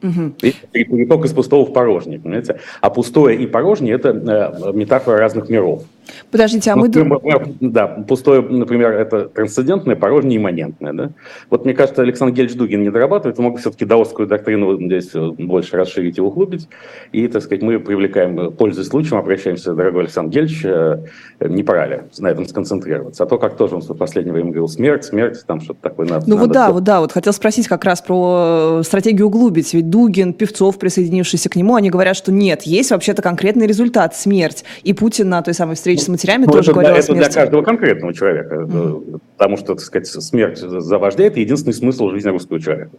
Угу. 0.02 0.31
Переток 0.73 1.25
из 1.25 1.33
пустого 1.33 1.67
в 1.67 1.73
порожнее, 1.73 2.19
понимаете? 2.19 2.59
А 2.81 2.90
пустое 2.90 3.38
и 3.38 3.47
порожнее– 3.47 3.95
это 3.97 4.09
э, 4.09 4.73
метафора 4.73 5.19
разных 5.19 5.49
миров. 5.49 5.85
Подождите, 6.31 6.71
а 6.71 6.76
мы... 6.76 6.88
Ну, 6.88 7.21
да, 7.61 7.87
пустое, 7.87 8.43
например, 8.43 8.93
это 8.93 9.29
трансцендентное, 9.29 9.97
порожнее, 9.97 10.38
имманентное. 10.38 10.93
Да? 10.93 11.11
Вот 11.49 11.64
мне 11.64 11.75
кажется, 11.75 12.02
Александр 12.02 12.35
Гельч 12.35 12.55
Дугин 12.55 12.83
не 12.83 12.90
дорабатывает, 12.90 13.38
мог 13.38 13.59
все-таки 13.59 13.85
даосскую 13.85 14.29
доктрину 14.29 14.79
здесь 14.87 15.11
э, 15.14 15.31
больше 15.31 15.76
расширить 15.76 16.19
и 16.19 16.21
углубить. 16.21 16.69
И, 17.12 17.26
так 17.29 17.43
сказать, 17.43 17.62
мы 17.62 17.79
привлекаем, 17.79 18.38
э, 18.38 18.50
пользуясь 18.50 18.88
случаем, 18.88 19.19
обращаемся, 19.19 19.75
дорогой 19.75 20.02
Александр 20.02 20.33
Гельч, 20.33 20.64
э, 20.64 20.99
не 21.40 21.62
пора 21.62 21.87
ли 21.87 22.00
на 22.19 22.29
этом 22.29 22.47
сконцентрироваться? 22.47 23.25
А 23.25 23.26
то, 23.26 23.38
как 23.38 23.57
тоже 23.57 23.76
он 23.76 23.83
в 23.83 23.95
последнее 23.95 24.33
время 24.33 24.49
говорил, 24.49 24.69
смерть, 24.69 25.05
смерть, 25.05 25.45
там 25.47 25.61
что-то 25.61 25.81
такое 25.83 26.07
надо. 26.07 26.25
Ну 26.29 26.37
надо 26.37 26.47
вот 26.47 26.52
да, 26.52 26.64
все. 26.64 26.73
вот 26.73 26.85
да, 26.85 27.00
вот 27.00 27.12
хотел 27.12 27.33
спросить 27.33 27.69
как 27.69 27.85
раз 27.85 28.00
про 28.00 28.83
стратегию 28.85 29.26
углубить. 29.26 29.73
Ведь 29.75 29.90
Дугин, 29.90 30.33
Певцов, 30.33 30.79
присоединившийся 30.79 31.49
к 31.49 31.57
нему, 31.57 31.75
они 31.75 31.90
говорят, 31.90 32.17
что 32.17 32.33
нет, 32.33 32.62
есть 32.62 32.90
вообще-то 32.90 33.23
конкретный 33.23 33.67
результат, 33.67 34.14
смерть. 34.17 34.64
И 34.83 34.93
Путин 34.93 35.29
на 35.29 35.43
той 35.43 35.55
самой 35.55 35.76
встрече 35.76 36.00
с 36.00 36.09
матерями 36.09 36.47
ну, 36.47 36.52
тоже 36.52 36.73
говорил 36.73 36.92
для, 36.92 37.00
о 37.00 37.02
смерти. 37.02 37.21
Это 37.21 37.30
для 37.30 37.40
каждого 37.42 37.62
конкретного 37.62 38.14
человека. 38.14 38.54
Mm-hmm. 38.54 39.21
Потому 39.37 39.57
что, 39.57 39.75
так 39.75 39.80
сказать, 39.80 40.07
смерть 40.07 40.59
за 40.59 40.99
вождя– 40.99 41.25
это 41.26 41.40
единственный 41.40 41.73
смысл 41.73 42.11
жизни 42.11 42.28
русского 42.28 42.61
человека. 42.61 42.90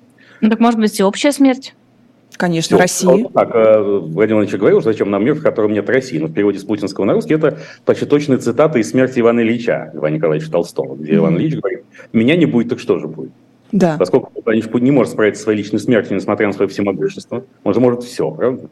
Ну 0.41 0.49
так 0.49 0.59
может 0.59 0.79
быть 0.79 0.99
и 0.99 1.03
общая 1.03 1.31
смерть? 1.31 1.73
Конечно, 2.37 2.75
Все. 2.75 2.81
России. 2.81 3.23
Вот 3.23 3.33
так, 3.33 3.51
э, 3.53 3.79
Владимир 3.79 4.15
Владимирович 4.15 4.53
говорил, 4.53 4.81
зачем 4.81 5.11
нам 5.11 5.23
мир, 5.23 5.35
в 5.35 5.43
котором 5.43 5.73
нет 5.73 5.87
России. 5.89 6.17
Но 6.17 6.27
в 6.27 6.33
переводе 6.33 6.59
с 6.59 6.63
путинского 6.63 7.05
на 7.05 7.13
русский 7.13 7.35
это 7.35 7.59
почти 7.85 8.05
точная 8.05 8.37
цитата 8.37 8.79
из 8.79 8.89
смерти 8.89 9.19
Ивана 9.19 9.41
Ильича, 9.41 9.91
Ивана 9.93 10.15
Николаевича 10.15 10.51
Толстого, 10.51 10.95
где 10.95 11.13
mm-hmm. 11.13 11.17
Иван 11.17 11.37
Ильич 11.37 11.55
говорит, 11.57 11.83
меня 12.13 12.35
не 12.35 12.45
будет, 12.45 12.69
так 12.69 12.79
что 12.79 12.97
же 12.97 13.07
будет? 13.07 13.31
Да. 13.71 13.95
Поскольку 13.99 14.31
Ильич 14.47 14.65
не 14.73 14.91
может 14.91 15.13
справиться 15.13 15.39
со 15.39 15.43
своей 15.45 15.59
личной 15.59 15.79
смертью, 15.79 16.15
несмотря 16.15 16.47
на 16.47 16.53
свое 16.53 16.67
всемогущество, 16.67 17.43
он 17.63 17.73
же 17.73 17.79
может 17.79 18.03
все, 18.03 18.31
правда? 18.31 18.69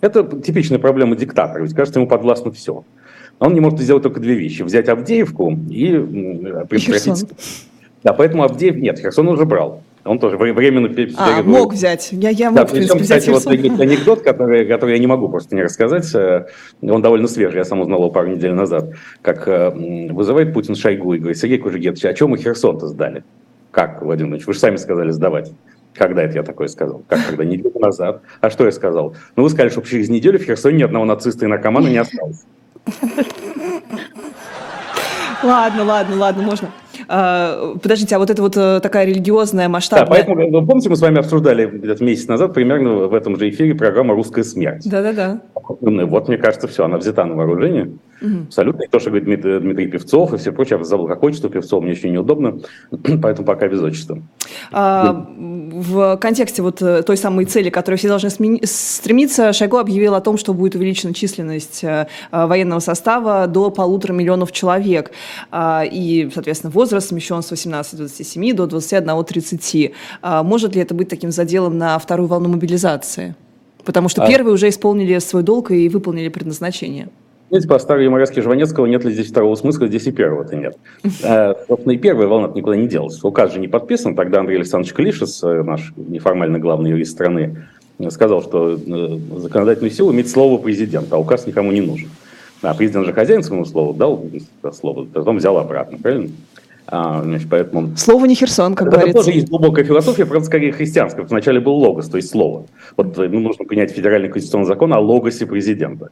Это 0.00 0.24
типичная 0.24 0.80
проблема 0.80 1.14
диктатора, 1.14 1.62
ведь 1.62 1.74
кажется, 1.74 2.00
ему 2.00 2.08
подвластно 2.08 2.50
все. 2.50 2.84
Он 3.38 3.54
не 3.54 3.60
может 3.60 3.80
сделать 3.80 4.02
только 4.02 4.20
две 4.20 4.34
вещи. 4.34 4.62
Взять 4.62 4.88
Авдеевку 4.88 5.52
и 5.68 5.90
предотвратить... 6.68 7.28
Да, 8.02 8.12
поэтому 8.12 8.44
Авдеев... 8.44 8.76
Нет, 8.76 8.98
Херсон 8.98 9.28
уже 9.28 9.44
брал. 9.44 9.82
Он 10.04 10.18
тоже 10.18 10.36
временно... 10.36 10.88
А, 11.16 11.42
мог 11.42 11.72
взять. 11.72 12.08
Я, 12.10 12.30
я 12.30 12.50
мог, 12.50 12.56
да, 12.56 12.66
в 12.66 12.72
принципе, 12.72 13.00
кстати, 13.00 13.30
вот 13.30 13.44
есть 13.46 13.80
анекдот, 13.80 14.22
который, 14.22 14.66
который 14.66 14.94
я 14.94 14.98
не 14.98 15.06
могу 15.06 15.28
просто 15.28 15.54
не 15.54 15.62
рассказать. 15.62 16.12
Э, 16.14 16.46
он 16.80 17.02
довольно 17.02 17.28
свежий, 17.28 17.58
я 17.58 17.64
сам 17.64 17.80
узнал 17.80 18.00
его 18.00 18.10
пару 18.10 18.28
недель 18.28 18.52
назад. 18.52 18.90
Как 19.22 19.46
э, 19.46 19.70
вызывает 20.10 20.52
Путин 20.52 20.74
Шойгу 20.74 21.14
и 21.14 21.18
говорит, 21.18 21.38
Сергей 21.38 21.58
Кужегетович, 21.58 22.04
а 22.04 22.14
чем 22.14 22.30
мы 22.30 22.38
Херсон-то 22.38 22.88
сдали? 22.88 23.22
Как, 23.70 24.02
Владимир 24.02 24.06
Владимирович, 24.06 24.46
вы 24.48 24.54
же 24.54 24.58
сами 24.58 24.76
сказали 24.76 25.12
сдавать. 25.12 25.52
Когда 25.94 26.22
это 26.22 26.34
я 26.34 26.42
такое 26.42 26.66
сказал? 26.66 27.02
Как, 27.06 27.24
когда? 27.24 27.44
Неделю 27.44 27.78
назад. 27.78 28.22
А 28.40 28.50
что 28.50 28.64
я 28.64 28.72
сказал? 28.72 29.14
Ну, 29.36 29.44
вы 29.44 29.50
сказали, 29.50 29.68
что 29.68 29.82
через 29.82 30.08
неделю 30.08 30.40
в 30.40 30.42
Херсоне 30.42 30.78
ни 30.78 30.82
одного 30.82 31.04
нациста 31.04 31.44
и 31.44 31.48
наркомана 31.48 31.86
не 31.86 31.96
осталось. 31.98 32.44
Ладно, 35.42 35.84
ладно, 35.84 36.16
ладно, 36.16 36.42
можно. 36.42 36.68
А, 37.08 37.74
подождите, 37.82 38.14
а 38.14 38.18
вот 38.18 38.30
это 38.30 38.40
вот 38.42 38.56
э, 38.56 38.80
такая 38.80 39.06
религиозная 39.06 39.68
масштабная... 39.68 40.06
Да, 40.06 40.10
поэтому, 40.10 40.60
вы 40.60 40.66
помните, 40.66 40.88
мы 40.88 40.96
с 40.96 41.00
вами 41.00 41.18
обсуждали 41.18 41.66
где-то 41.66 42.04
месяц 42.04 42.28
назад 42.28 42.54
примерно 42.54 43.08
в 43.08 43.14
этом 43.14 43.36
же 43.36 43.50
эфире 43.50 43.74
программу 43.74 44.14
«Русская 44.14 44.44
смерть». 44.44 44.88
Да-да-да. 44.88 45.40
Вот, 45.80 46.28
мне 46.28 46.38
кажется, 46.38 46.68
все, 46.68 46.84
она 46.84 46.98
взята 46.98 47.24
на 47.24 47.34
вооружение. 47.34 47.90
Угу. 48.22 48.44
Абсолютно. 48.46 48.82
И 48.82 48.88
то, 48.88 49.00
что 49.00 49.10
говорит 49.10 49.26
Дмитрий, 49.26 49.58
Дмитрий 49.58 49.86
Певцов 49.88 50.32
и 50.32 50.36
все 50.36 50.52
прочее. 50.52 50.78
Я 50.78 50.84
забыл, 50.84 51.08
как 51.08 51.22
отчество 51.22 51.50
Певцова, 51.50 51.80
мне 51.82 51.92
еще 51.92 52.08
неудобно, 52.08 52.60
поэтому 53.22 53.46
пока 53.46 53.68
без 53.68 53.80
отчества. 53.80 54.22
А, 54.70 55.26
в 55.36 56.16
контексте 56.18 56.62
вот 56.62 56.80
э, 56.82 57.02
той 57.02 57.16
самой 57.16 57.44
цели, 57.46 57.70
к 57.70 57.74
которой 57.74 57.96
все 57.96 58.08
должны 58.08 58.30
стремиться, 58.64 59.52
Шойгу 59.52 59.78
объявил 59.78 60.14
о 60.14 60.20
том, 60.20 60.38
что 60.38 60.54
будет 60.54 60.74
увеличена 60.74 61.14
численность 61.14 61.82
э, 61.82 62.06
военного 62.30 62.80
состава 62.80 63.46
до 63.46 63.70
полутора 63.70 64.12
миллионов 64.12 64.52
человек. 64.52 65.12
А, 65.50 65.84
и, 65.84 66.30
соответственно, 66.32 66.70
возраст 66.70 67.08
смещен 67.08 67.42
с 67.42 67.50
18-27 67.52 68.54
до 68.54 68.64
21-30. 68.64 69.92
А, 70.22 70.42
может 70.42 70.74
ли 70.74 70.82
это 70.82 70.94
быть 70.94 71.08
таким 71.08 71.32
заделом 71.32 71.78
на 71.78 71.98
вторую 71.98 72.28
волну 72.28 72.48
мобилизации? 72.48 73.34
Потому 73.84 74.08
что 74.08 74.22
а... 74.22 74.26
первые 74.28 74.54
уже 74.54 74.68
исполнили 74.68 75.18
свой 75.18 75.42
долг 75.42 75.70
и 75.70 75.88
выполнили 75.88 76.28
предназначение. 76.28 77.08
Знаете, 77.52 77.68
по 77.68 77.78
старой 77.78 78.06
юморески 78.06 78.40
Жванецкого 78.40 78.86
нет 78.86 79.04
ли 79.04 79.12
здесь 79.12 79.28
второго 79.28 79.56
смысла, 79.56 79.86
здесь 79.86 80.06
и 80.06 80.10
первого-то 80.10 80.56
нет. 80.56 80.74
А, 81.22 81.54
собственно, 81.68 81.92
и 81.92 81.98
первая 81.98 82.26
волна 82.26 82.50
никуда 82.54 82.76
не 82.76 82.88
делась. 82.88 83.22
Указ 83.22 83.52
же 83.52 83.60
не 83.60 83.68
подписан. 83.68 84.16
Тогда 84.16 84.40
Андрей 84.40 84.56
Александрович 84.56 84.94
Клишес, 84.94 85.44
э, 85.44 85.62
наш 85.62 85.92
неформально 85.94 86.58
главный 86.58 86.92
юрист 86.92 87.12
страны, 87.12 87.68
сказал, 88.08 88.42
что 88.42 88.70
э, 88.70 89.18
законодательную 89.36 89.90
силу 89.90 90.12
имеет 90.12 90.30
слово 90.30 90.56
президента, 90.56 91.16
а 91.16 91.18
указ 91.18 91.46
никому 91.46 91.72
не 91.72 91.82
нужен. 91.82 92.08
А 92.62 92.72
президент 92.72 93.04
же 93.04 93.12
хозяин 93.12 93.42
своему 93.42 93.66
слову 93.66 93.92
дал 93.92 94.24
слово, 94.72 95.04
потом 95.04 95.36
взял 95.36 95.58
обратно, 95.58 95.98
правильно? 95.98 96.30
А, 96.94 97.22
значит, 97.22 97.48
поэтому... 97.48 97.96
Слово 97.96 98.26
не 98.26 98.34
Херсон, 98.34 98.74
как 98.74 98.88
это 98.88 98.98
говорится. 98.98 99.22
тоже 99.24 99.32
есть 99.32 99.48
глубокая 99.48 99.82
философия, 99.82 100.26
правда, 100.26 100.44
скорее 100.44 100.72
христианская. 100.72 101.22
Вначале 101.22 101.58
был 101.58 101.72
логос, 101.76 102.10
то 102.10 102.18
есть 102.18 102.28
слово. 102.28 102.66
Вот 102.98 103.16
ну, 103.16 103.40
нужно 103.40 103.64
принять 103.64 103.92
федеральный 103.92 104.28
конституционный 104.28 104.66
закон 104.66 104.92
о 104.92 105.00
логосе 105.00 105.46
президента. 105.46 106.10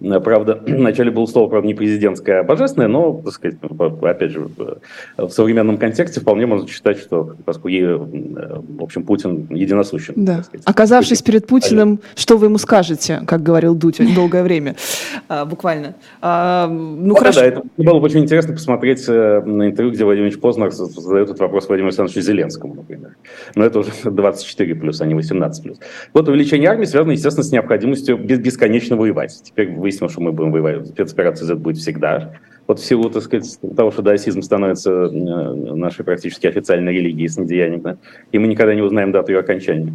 Э, 0.00 0.20
правда, 0.20 0.58
вначале 0.66 1.10
было 1.10 1.26
слово, 1.26 1.48
правда, 1.48 1.66
не 1.66 1.74
президентское, 1.74 2.40
а 2.40 2.44
божественное, 2.44 2.88
но, 2.88 3.20
так 3.22 3.34
сказать, 3.34 3.58
опять 4.02 4.30
же, 4.30 4.48
в 5.18 5.28
современном 5.28 5.76
контексте 5.76 6.20
вполне 6.20 6.46
можно 6.46 6.66
считать, 6.66 6.98
что 6.98 7.34
поскольку, 7.44 7.68
э, 7.68 7.96
в 7.98 8.82
общем, 8.82 9.04
Путин 9.04 9.48
единосущен. 9.50 10.14
Да. 10.16 10.44
Оказавшись 10.64 11.20
Путин. 11.20 11.32
перед 11.32 11.46
Путиным, 11.46 12.00
что 12.14 12.38
вы 12.38 12.46
ему 12.46 12.56
скажете, 12.56 13.20
как 13.26 13.42
говорил 13.42 13.74
Дудь 13.74 14.00
долгое 14.14 14.44
время, 14.44 14.76
а, 15.28 15.44
буквально. 15.44 15.94
А, 16.22 16.68
ну, 16.68 17.14
хорошо. 17.14 17.40
Да, 17.40 17.46
это 17.46 17.62
было 17.76 17.98
бы 17.98 18.06
очень 18.06 18.20
интересно 18.20 18.54
посмотреть 18.54 19.04
э, 19.08 19.42
на 19.44 19.68
интервью, 19.68 19.92
где 19.92 20.04
Владимир 20.04 20.21
Ильич 20.24 20.40
Познер 20.40 20.70
задает 20.70 21.28
этот 21.28 21.40
вопрос 21.40 21.68
Владимиру 21.68 21.88
Александровичу 21.88 22.20
Зеленскому, 22.20 22.74
например. 22.74 23.16
Но 23.54 23.64
это 23.64 23.80
уже 23.80 23.90
24 24.04 24.74
плюс, 24.74 25.00
а 25.00 25.06
не 25.06 25.14
18 25.14 25.62
плюс. 25.62 25.78
Вот 26.12 26.28
увеличение 26.28 26.70
армии 26.70 26.84
связано, 26.84 27.12
естественно, 27.12 27.44
с 27.44 27.52
необходимостью 27.52 28.16
бесконечно 28.18 28.96
воевать. 28.96 29.40
Теперь 29.42 29.72
выяснилось, 29.72 30.12
что 30.12 30.20
мы 30.20 30.32
будем 30.32 30.52
воевать. 30.52 30.88
Спецоперация 30.88 31.46
Z 31.46 31.56
будет 31.56 31.78
всегда. 31.78 32.32
Вот 32.66 32.78
в 32.78 32.84
силу, 32.84 33.10
так 33.10 33.22
сказать, 33.22 33.58
того, 33.76 33.90
что 33.90 34.02
даосизм 34.02 34.42
становится 34.42 34.90
э, 34.90 35.10
нашей 35.10 36.04
практически 36.04 36.46
официальной 36.46 36.92
религией 36.92 37.28
с 37.28 37.36
недеянием, 37.36 37.80
да, 37.82 37.96
и 38.30 38.38
мы 38.38 38.46
никогда 38.46 38.74
не 38.74 38.82
узнаем 38.82 39.10
дату 39.10 39.32
ее 39.32 39.40
окончания. 39.40 39.92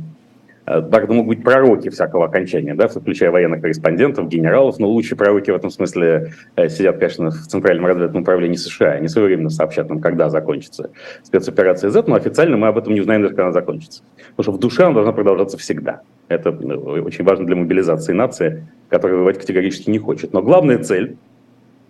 Правда, 0.67 1.13
могут 1.13 1.38
быть 1.38 1.45
пророки 1.45 1.88
всякого 1.88 2.25
окончания, 2.25 2.75
да, 2.75 2.89
включая 2.89 3.31
военных 3.31 3.62
корреспондентов, 3.62 4.27
генералов, 4.27 4.79
но 4.79 4.89
лучшие 4.89 5.17
пророки 5.17 5.50
в 5.50 5.55
этом 5.55 5.69
смысле 5.69 6.33
э, 6.57 6.67
сидят, 6.67 6.97
конечно, 6.97 7.31
в 7.31 7.47
Центральном 7.47 7.86
разведывательном 7.86 8.24
управлении 8.24 8.57
США. 8.57 8.91
Они 8.91 9.07
своевременно 9.07 9.50
сообщат 9.50 9.88
нам, 9.88 10.01
когда 10.01 10.29
закончится 10.29 10.91
спецоперация 11.24 11.89
Z, 11.89 12.03
но 12.07 12.15
официально 12.15 12.57
мы 12.57 12.67
об 12.67 12.77
этом 12.77 12.93
не 12.93 13.00
узнаем 13.00 13.21
даже, 13.21 13.33
когда 13.33 13.45
она 13.45 13.53
закончится. 13.53 14.03
Потому 14.36 14.43
что 14.43 14.51
в 14.51 14.59
душе 14.59 14.83
она 14.83 14.95
должна 14.95 15.13
продолжаться 15.13 15.57
всегда. 15.57 16.01
Это 16.27 16.51
ну, 16.51 16.75
очень 16.75 17.24
важно 17.24 17.45
для 17.45 17.55
мобилизации 17.55 18.12
нации, 18.12 18.67
которая 18.89 19.19
воевать 19.19 19.39
категорически 19.39 19.89
не 19.89 20.00
хочет. 20.00 20.33
Но 20.33 20.41
главная 20.41 20.79
цель 20.79 21.15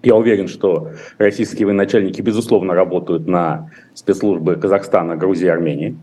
я 0.03 0.15
уверен, 0.15 0.48
что 0.48 0.91
российские 1.17 1.65
военачальники, 1.65 2.22
безусловно, 2.22 2.75
работают 2.75 3.27
на 3.27 3.72
спецслужбы 3.96 4.55
Казахстана, 4.55 5.15
Грузии, 5.15 5.48
Армении. 5.48 5.98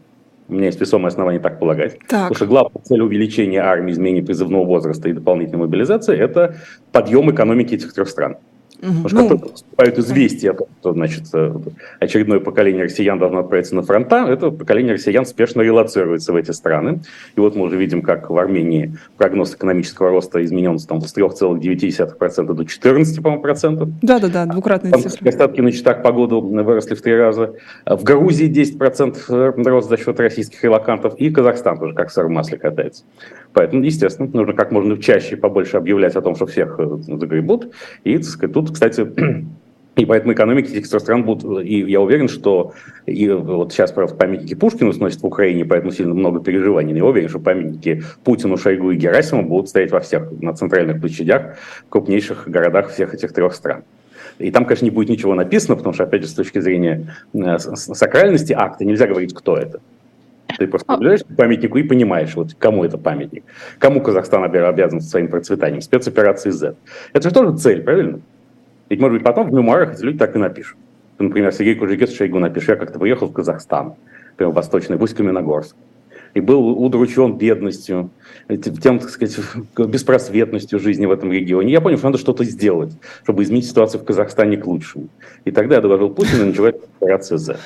У 0.48 0.54
меня 0.54 0.66
есть 0.66 0.80
весомое 0.80 1.08
основание 1.08 1.40
так 1.40 1.58
полагать. 1.58 1.98
Так. 2.00 2.28
Потому 2.28 2.34
что 2.34 2.46
главная 2.46 2.82
цель 2.82 3.00
увеличения 3.00 3.60
армии, 3.60 3.92
изменения 3.92 4.22
призывного 4.22 4.64
возраста 4.64 5.08
и 5.08 5.12
дополнительной 5.12 5.60
мобилизации– 5.60 6.18
это 6.18 6.56
подъем 6.92 7.30
экономики 7.30 7.74
этих 7.74 7.94
трех 7.94 8.08
стран. 8.08 8.36
Потому 8.84 9.08
что 9.08 9.16
ну, 9.16 9.28
как 9.28 9.38
только 9.38 9.52
поступают 9.52 9.98
известия 9.98 10.50
о 10.50 10.54
том, 10.54 10.68
что 10.80 10.92
значит, 10.92 11.22
э, 11.32 11.54
очередное 12.00 12.40
поколение 12.40 12.84
россиян 12.84 13.18
должно 13.18 13.40
отправиться 13.40 13.74
на 13.74 13.82
фронта, 13.82 14.26
это 14.28 14.50
поколение 14.50 14.94
россиян 14.94 15.24
спешно 15.24 15.62
релацируется 15.62 16.32
в 16.32 16.36
эти 16.36 16.50
страны. 16.50 17.00
И 17.34 17.40
вот 17.40 17.56
мы 17.56 17.64
уже 17.64 17.76
видим, 17.76 18.02
как 18.02 18.28
в 18.28 18.36
Армении 18.36 18.96
прогноз 19.16 19.54
экономического 19.54 20.10
роста 20.10 20.44
изменился 20.44 20.86
там, 20.86 21.00
с 21.00 21.16
3,9% 21.16 22.52
до 22.52 22.62
14%, 22.62 23.22
по-моему, 23.22 23.42
процентов. 23.42 23.88
Да-да-да, 24.02 24.44
двукратные 24.44 24.92
там, 24.92 25.00
цифры. 25.00 25.28
Остатки 25.28 25.60
на 25.62 25.72
счетах 25.72 26.02
погоду 26.02 26.42
выросли 26.42 26.94
в 26.94 27.00
три 27.00 27.16
раза. 27.16 27.54
В 27.86 28.02
Грузии 28.02 28.50
10% 28.50 29.18
э, 29.28 29.62
рост 29.62 29.88
за 29.88 29.96
счет 29.96 30.20
российских 30.20 30.62
релакантов. 30.62 31.14
И 31.16 31.30
Казахстан 31.30 31.78
тоже 31.78 31.94
как 31.94 32.10
сыр 32.10 32.26
в 32.26 32.30
масле 32.30 32.58
катается. 32.58 33.04
Поэтому, 33.54 33.84
естественно, 33.84 34.28
нужно 34.30 34.52
как 34.52 34.72
можно 34.72 35.00
чаще 35.00 35.36
побольше 35.36 35.76
объявлять 35.76 36.16
о 36.16 36.20
том, 36.20 36.34
что 36.34 36.46
всех 36.46 36.78
э, 36.78 36.96
загребут. 37.06 37.72
И 38.02 38.16
так 38.16 38.26
сказать, 38.26 38.52
тут, 38.52 38.72
кстати, 38.72 39.06
и 39.96 40.04
поэтому 40.04 40.32
экономики 40.34 40.72
этих 40.72 40.86
стран 40.86 41.22
будут, 41.22 41.64
и 41.64 41.78
я 41.88 42.00
уверен, 42.00 42.28
что 42.28 42.72
и 43.06 43.28
вот 43.28 43.72
сейчас, 43.72 43.92
правда, 43.92 44.16
памятники 44.16 44.54
Пушкину 44.54 44.92
сносят 44.92 45.22
в 45.22 45.26
Украине, 45.26 45.64
поэтому 45.64 45.92
сильно 45.92 46.14
много 46.14 46.40
переживаний. 46.40 46.92
Но 46.92 46.98
я 46.98 47.04
уверен, 47.04 47.28
что 47.28 47.38
памятники 47.38 48.02
Путину, 48.24 48.56
Шойгу 48.56 48.90
и 48.90 48.96
Герасиму 48.96 49.44
будут 49.44 49.68
стоять 49.68 49.92
во 49.92 50.00
всех, 50.00 50.32
на 50.42 50.52
центральных 50.52 51.00
площадях, 51.00 51.56
в 51.86 51.90
крупнейших 51.90 52.48
городах 52.48 52.90
всех 52.90 53.14
этих 53.14 53.32
трех 53.32 53.54
стран. 53.54 53.84
И 54.40 54.50
там, 54.50 54.64
конечно, 54.64 54.84
не 54.84 54.90
будет 54.90 55.10
ничего 55.10 55.36
написано, 55.36 55.76
потому 55.76 55.94
что, 55.94 56.02
опять 56.02 56.22
же, 56.22 56.28
с 56.28 56.34
точки 56.34 56.58
зрения 56.58 57.14
э, 57.32 57.58
сакральности 57.58 58.52
акта 58.52 58.84
нельзя 58.84 59.06
говорить, 59.06 59.32
кто 59.32 59.56
это. 59.56 59.80
Ты 60.58 60.66
просто 60.66 60.86
а. 60.88 60.94
подбираешь 60.94 61.24
к 61.24 61.36
памятнику 61.36 61.78
и 61.78 61.82
понимаешь, 61.82 62.34
вот 62.34 62.54
кому 62.58 62.84
это 62.84 62.98
памятник. 62.98 63.44
Кому 63.78 64.00
Казахстан 64.00 64.44
обязан 64.44 65.00
своим 65.00 65.28
процветанием. 65.28 65.80
Спецоперации 65.80 66.50
Z. 66.50 66.76
Это 67.12 67.28
же 67.28 67.34
тоже 67.34 67.56
цель, 67.56 67.82
правильно? 67.82 68.20
Ведь, 68.88 69.00
может 69.00 69.18
быть, 69.18 69.24
потом 69.24 69.48
в 69.48 69.52
мемуарах 69.52 69.94
эти 69.94 70.02
люди 70.02 70.18
так 70.18 70.36
и 70.36 70.38
напишут. 70.38 70.76
Например, 71.18 71.52
Сергей 71.52 71.74
Кужегец 71.74 72.12
Шойгу 72.12 72.38
напишет, 72.38 72.70
я 72.70 72.76
как-то 72.76 72.98
приехал 72.98 73.28
в 73.28 73.32
Казахстан, 73.32 73.94
прямо 74.36 74.52
в 74.52 74.56
Восточный, 74.56 74.96
в 74.96 75.02
Усть-Каменогорск, 75.02 75.76
и 76.34 76.40
был 76.40 76.66
удручен 76.68 77.38
бедностью, 77.38 78.10
тем, 78.48 78.98
так 78.98 79.08
сказать, 79.08 79.38
беспросветностью 79.78 80.80
жизни 80.80 81.06
в 81.06 81.12
этом 81.12 81.32
регионе. 81.32 81.72
Я 81.72 81.80
понял, 81.80 81.98
что 81.98 82.08
надо 82.08 82.18
что-то 82.18 82.44
сделать, 82.44 82.92
чтобы 83.22 83.44
изменить 83.44 83.66
ситуацию 83.66 84.00
в 84.00 84.04
Казахстане 84.04 84.56
к 84.56 84.66
лучшему. 84.66 85.08
И 85.44 85.52
тогда 85.52 85.76
я 85.76 85.80
доложил 85.80 86.10
Путину, 86.10 86.44
и 86.44 86.46
началась 86.46 86.74
операция 87.00 87.38
«З». 87.38 87.58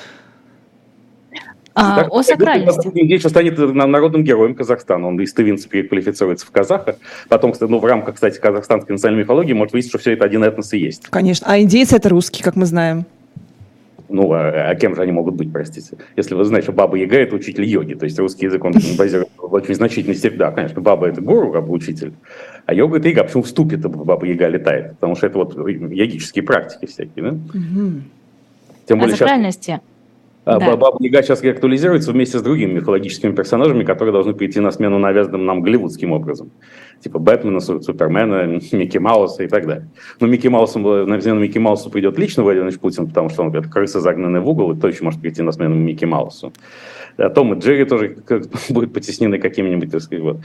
А, 1.79 2.07
о 2.09 2.23
сакральности. 2.23 2.89
Ильич 2.93 3.23
станет 3.23 3.57
народным 3.57 4.23
героем 4.23 4.55
Казахстана. 4.55 5.07
Он 5.07 5.19
из 5.19 5.33
тывинца 5.33 5.69
переквалифицируется 5.69 6.45
в 6.45 6.51
казаха. 6.51 6.97
Потом, 7.29 7.53
ну, 7.59 7.79
в 7.79 7.85
рамках, 7.85 8.15
кстати, 8.15 8.39
казахстанской 8.39 8.93
национальной 8.93 9.23
мифологии 9.23 9.53
может 9.53 9.73
выясниться, 9.73 9.97
что 9.97 10.01
все 10.01 10.13
это 10.13 10.25
один 10.25 10.43
этнос 10.43 10.73
и 10.73 10.79
есть. 10.79 11.07
Конечно. 11.09 11.47
А 11.49 11.59
индейцы 11.59 11.95
это 11.95 12.09
русские, 12.09 12.43
как 12.43 12.55
мы 12.55 12.65
знаем. 12.65 13.05
Ну, 14.09 14.33
а, 14.33 14.69
а 14.69 14.75
кем 14.75 14.95
же 14.95 15.01
они 15.03 15.11
могут 15.11 15.35
быть, 15.35 15.53
простите? 15.53 15.97
Если 16.15 16.33
вы 16.33 16.43
знаете, 16.43 16.65
что 16.65 16.71
Баба 16.73 16.97
Яга– 16.97 17.17
это 17.17 17.35
учитель 17.35 17.63
йоги, 17.65 17.93
то 17.93 18.05
есть 18.05 18.17
русский 18.17 18.45
язык, 18.45 18.63
он 18.65 18.73
базируется 18.97 19.31
в 19.37 19.53
очень 19.53 19.75
значительной 19.75 20.15
степени. 20.15 20.39
Да, 20.39 20.51
конечно, 20.51 20.81
Баба– 20.81 21.07
это 21.09 21.21
гуру, 21.21 21.51
как 21.51 21.67
бы 21.67 21.73
учитель, 21.73 22.13
а 22.65 22.73
йога– 22.73 22.97
это 22.99 23.07
яга. 23.07 23.23
Почему 23.23 23.43
в 23.43 23.47
ступе 23.47 23.77
Баба 23.77 24.25
Яга 24.25 24.47
летает? 24.47 24.93
Потому 24.93 25.15
что 25.15 25.27
это 25.27 25.37
вот 25.37 25.55
йогические 25.55 26.43
практики 26.43 26.87
всякие, 26.87 27.23
да? 27.23 27.29
Угу. 27.29 27.91
Тем 28.87 28.99
более 28.99 29.13
а 29.13 29.51
сейчас... 29.51 29.81
А 30.49 30.59
да. 30.59 30.75
Баба 30.75 30.97
Яга 30.99 31.21
сейчас 31.21 31.43
актуализируется 31.43 32.11
вместе 32.11 32.39
с 32.39 32.41
другими 32.41 32.73
мифологическими 32.73 33.33
персонажами, 33.33 33.83
которые 33.83 34.11
должны 34.11 34.33
прийти 34.33 34.59
на 34.59 34.71
смену 34.71 34.97
навязанным 34.97 35.45
нам 35.45 35.61
голливудским 35.61 36.11
образом. 36.11 36.49
Типа 37.01 37.19
Бэтмена, 37.19 37.59
Супермена, 37.59 38.45
Микки 38.71 38.97
Мауса 38.97 39.43
и 39.43 39.47
так 39.47 39.67
далее. 39.67 39.89
Но 40.19 40.25
Микки 40.25 40.47
Маусом, 40.47 40.81
на 40.81 41.21
смену 41.21 41.39
Микки 41.39 41.59
Маусу 41.59 41.91
придет 41.91 42.17
лично 42.17 42.41
Владимир 42.41 42.75
Путин, 42.79 43.07
потому 43.07 43.29
что 43.29 43.43
он 43.43 43.51
говорит, 43.51 43.71
крыса 43.71 43.99
загнанная 43.99 44.41
в 44.41 44.49
угол, 44.49 44.71
и 44.71 44.75
кто 44.75 44.87
еще 44.87 45.03
может 45.03 45.21
прийти 45.21 45.43
на 45.43 45.51
смену 45.51 45.75
Микки 45.75 46.05
Маусу. 46.05 46.51
А 47.17 47.29
Том 47.29 47.53
и 47.53 47.59
Джерри 47.59 47.85
тоже 47.85 48.17
будут 48.69 48.91
потеснены 48.91 49.37
какими-нибудь, 49.37 49.91
так 49.91 50.01
сказать, 50.01 50.23
вот. 50.23 50.37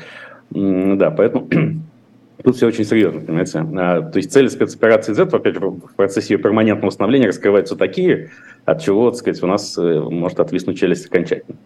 Да, 0.51 1.11
поэтому 1.11 1.49
Тут 2.43 2.57
все 2.57 2.67
очень 2.67 2.85
серьезно, 2.85 3.21
понимаете. 3.21 3.61
А, 3.61 4.03
то 4.03 4.17
есть 4.17 4.33
цели 4.33 4.49
спецоперации 4.49 5.13
Z, 5.13 5.29
опять 5.33 5.55
же, 5.55 5.61
в 5.61 5.95
процессе 5.95 6.35
ее 6.35 6.39
перманентного 6.39 6.89
установления 6.89 7.29
раскрываются 7.29 7.77
такие, 7.77 8.31
от 8.65 8.83
чего, 8.83 9.11
так 9.11 9.19
сказать, 9.19 9.43
у 9.43 9.47
нас 9.47 9.79
э, 9.79 10.01
может 10.01 10.41
отвиснуть 10.41 10.79
челюсть 10.79 11.07
окончательно. 11.07 11.57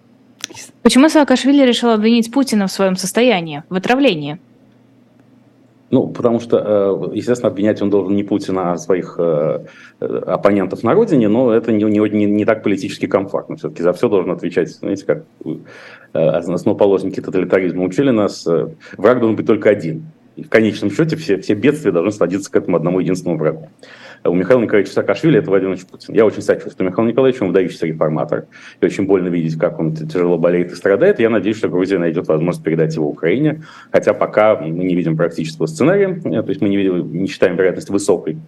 Почему 0.83 1.09
Саакашвили 1.09 1.67
решил 1.67 1.91
обвинить 1.91 2.31
Путина 2.31 2.67
в 2.67 2.73
своем 2.73 2.97
состоянии, 2.97 3.63
в 3.71 3.75
отравлении? 3.75 4.39
Ну, 5.91 6.09
потому 6.09 6.39
что, 6.39 7.11
э, 7.13 7.17
естественно, 7.17 7.51
обвинять 7.51 7.81
он 7.81 7.89
должен 7.89 8.15
не 8.15 8.23
Путина, 8.23 8.73
а 8.73 8.77
своих 8.77 9.17
э, 9.19 9.65
оппонентов 10.01 10.83
на 10.83 10.93
родине, 10.93 11.29
но 11.29 11.51
это 11.51 11.73
не, 11.73 11.85
не, 11.85 12.27
не 12.27 12.45
так 12.45 12.63
политически 12.63 13.07
комфортно. 13.07 13.57
Все-таки 13.57 13.83
за 13.83 13.95
все 13.95 14.11
должен 14.11 14.31
отвечать, 14.33 14.69
знаете, 14.69 15.07
как 15.07 15.25
основоположники 16.13 17.21
тоталитаризма 17.21 17.85
учили 17.85 18.11
нас, 18.11 18.47
враг 18.99 19.21
должен 19.21 19.37
быть 19.37 19.47
только 19.47 19.71
один– 19.71 20.05
и 20.39 20.45
в 20.45 20.49
конечном 20.49 20.93
счете 20.93 21.17
все, 21.17 21.37
все 21.39 21.55
бедствия 21.55 21.91
должны 21.91 22.13
сводиться 22.13 22.49
к 22.49 22.55
этому 22.55 22.77
одному 22.77 23.01
единственному 23.01 23.41
врагу. 23.41 23.71
У 24.25 24.33
Михаила 24.35 24.61
Николаевича 24.61 24.93
Саакашвили 24.93 25.41
это 25.41 25.51
Владимир 25.51 25.77
Путин. 25.91 26.15
Я 26.15 26.25
очень 26.27 26.43
сочувствую 26.43 26.91
Михаилу 26.91 27.11
Николаевичу, 27.11 27.43
он 27.43 27.49
выдающийся 27.49 27.87
реформатор. 27.87 28.47
И 28.81 28.87
очень 28.87 29.07
больно 29.07 29.29
видеть, 29.29 29.59
как 29.59 29.81
он 29.81 29.97
тяжело 29.97 30.39
болеет 30.39 30.71
и 30.71 30.77
страдает. 30.77 31.19
Я 31.19 31.29
надеюсь, 31.29 31.57
что 31.57 31.69
Грузия 31.69 31.99
найдет 31.99 32.29
возможность 32.29 32.63
передать 32.63 32.95
его 32.95 33.09
Украине. 33.09 33.65
Хотя 33.91 34.15
пока 34.15 34.55
мы 34.57 34.69
не 34.69 34.95
видим 34.95 35.17
практического 35.17 35.67
сценария. 35.67 36.21
Э, 36.25 36.43
то 36.43 36.51
есть 36.51 36.61
мы 36.61 36.69
не, 36.69 36.77
видим, 36.77 37.13
не 37.13 37.27
считаем 37.27 37.57
вероятность 37.57 37.91
высокой 37.91 38.39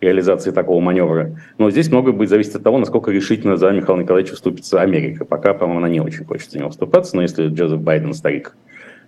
реализации 0.00 0.52
такого 0.52 0.80
маневра. 0.80 1.36
Но 1.58 1.68
здесь 1.68 1.90
многое 1.90 2.12
будет 2.12 2.28
зависеть 2.28 2.54
от 2.54 2.62
того, 2.62 2.78
насколько 2.78 3.10
решительно 3.10 3.56
за 3.56 3.72
Михаила 3.72 4.00
Николаевича 4.00 4.36
вступится 4.36 4.80
Америка. 4.80 5.24
Пока, 5.24 5.52
по-моему, 5.54 5.78
она 5.78 5.88
не 5.88 6.00
очень 6.00 6.24
хочет 6.24 6.52
за 6.52 6.58
него 6.58 6.70
вступаться, 6.70 7.16
но 7.16 7.22
если 7.22 7.48
Джозеф 7.48 7.80
Байден, 7.80 8.14
старик, 8.14 8.56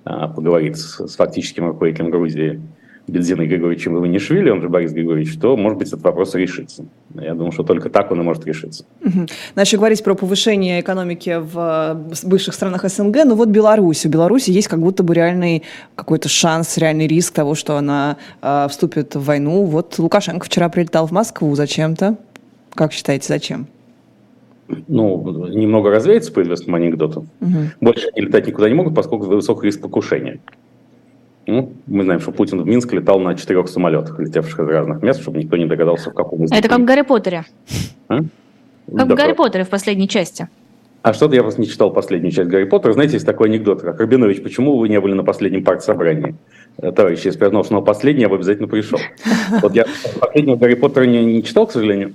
поговорит 0.07 0.77
с, 0.77 1.07
с 1.07 1.17
фактическим 1.17 1.67
руководителем 1.67 2.11
Грузии 2.11 2.61
Бензиной 3.09 3.47
Григорьевичем 3.47 3.97
Иванишвили, 3.97 4.51
он 4.51 4.61
же 4.61 4.69
Борис 4.69 4.93
Григорьевич, 4.93 5.39
то, 5.39 5.57
может 5.57 5.79
быть, 5.79 5.89
этот 5.89 6.03
вопрос 6.03 6.35
решится. 6.35 6.87
Я 7.15 7.35
думаю, 7.35 7.53
что 7.53 7.63
только 7.63 7.89
так 7.89 8.11
он 8.11 8.21
и 8.21 8.25
может 8.25 8.45
решиться. 8.45 8.85
Угу. 9.05 9.27
Значит, 9.55 9.79
говорить 9.79 10.03
про 10.03 10.15
повышение 10.15 10.81
экономики 10.81 11.39
в 11.41 12.01
бывших 12.25 12.55
странах 12.55 12.89
СНГ, 12.89 13.25
но 13.25 13.37
вот 13.37 13.49
Беларусь. 13.49 14.04
У 14.07 14.09
Беларуси 14.09 14.50
есть 14.50 14.67
как 14.67 14.80
будто 14.80 15.04
бы 15.04 15.15
реальный 15.15 15.63
какой-то 15.95 16.28
шанс, 16.28 16.76
реальный 16.78 17.07
риск 17.07 17.33
того, 17.33 17.54
что 17.54 17.76
она 17.76 18.17
э, 18.43 18.67
вступит 18.69 19.15
в 19.15 19.25
войну. 19.25 19.65
Вот 19.65 19.99
Лукашенко 19.99 20.45
вчера 20.47 20.69
прилетал 20.69 21.07
в 21.07 21.13
Москву 21.13 21.54
зачем-то. 21.54 22.17
Как 22.75 22.93
считаете, 22.93 23.28
зачем? 23.28 23.69
Ну, 24.89 25.47
немного 25.49 25.91
развеется 25.91 26.33
по 26.33 26.43
известному 26.43 26.76
анекдоту. 26.76 27.26
Угу. 27.41 27.59
Больше 27.81 28.09
они 28.15 28.26
летать 28.26 28.47
никуда 28.47 28.69
не 28.69 28.75
могут, 28.75 28.95
поскольку 28.95 29.26
высокий 29.26 29.67
риск 29.67 29.81
покушения. 29.81 30.41
Ну, 31.47 31.73
мы 31.87 32.02
знаем, 32.02 32.21
что 32.21 32.33
Путин 32.33 32.61
в 32.61 32.67
Минск 32.67 32.93
летал 32.93 33.21
на 33.21 33.37
четырех 33.37 33.69
самолетах, 33.69 34.19
летевших 34.19 34.59
из 34.59 34.69
разных 34.69 35.02
мест, 35.02 35.23
чтобы 35.23 35.39
никто 35.39 35.57
не 35.57 35.67
догадался, 35.67 36.11
в 36.11 36.15
каком 36.15 36.45
из 36.45 36.50
Это 36.50 36.69
как 36.69 36.81
в 36.81 36.85
Гарри 36.85 37.02
Поттере. 37.02 37.45
А? 38.09 38.19
Как 38.19 38.26
да, 38.87 39.05
в 39.05 39.15
Гарри 39.15 39.33
Поттере 39.33 39.65
в 39.65 39.69
последней 39.69 40.09
части. 40.09 40.49
А 41.02 41.15
что-то 41.15 41.37
я 41.37 41.43
просто 41.43 41.61
не 41.61 41.69
читал 41.69 41.93
последнюю 41.93 42.33
часть 42.33 42.50
Гарри 42.50 42.65
Поттера. 42.65 42.93
Знаете, 42.93 43.15
есть 43.15 43.26
такой 43.26 43.49
анекдот. 43.49 43.81
Как 43.81 44.00
Рабинович, 44.00 44.43
почему 44.43 44.76
вы 44.76 44.89
не 44.89 45.00
были 45.00 45.13
на 45.13 45.23
последнем 45.23 45.63
партсобрании? 45.63 46.35
Э, 46.79 46.91
товарищ, 46.91 47.21
если 47.21 47.39
бы 47.39 47.45
я 47.45 47.50
знал, 47.50 47.65
что 47.65 47.75
на 47.75 47.81
последний, 47.81 48.23
я 48.23 48.29
бы 48.29 48.35
обязательно 48.35 48.67
пришел. 48.67 48.99
Вот 49.63 49.73
я 49.76 49.87
последнего 50.19 50.57
Гарри 50.57 50.75
Поттера 50.75 51.05
не, 51.05 51.25
не 51.25 51.45
читал, 51.45 51.69
к 51.69 51.73
сожалению. 51.73 52.13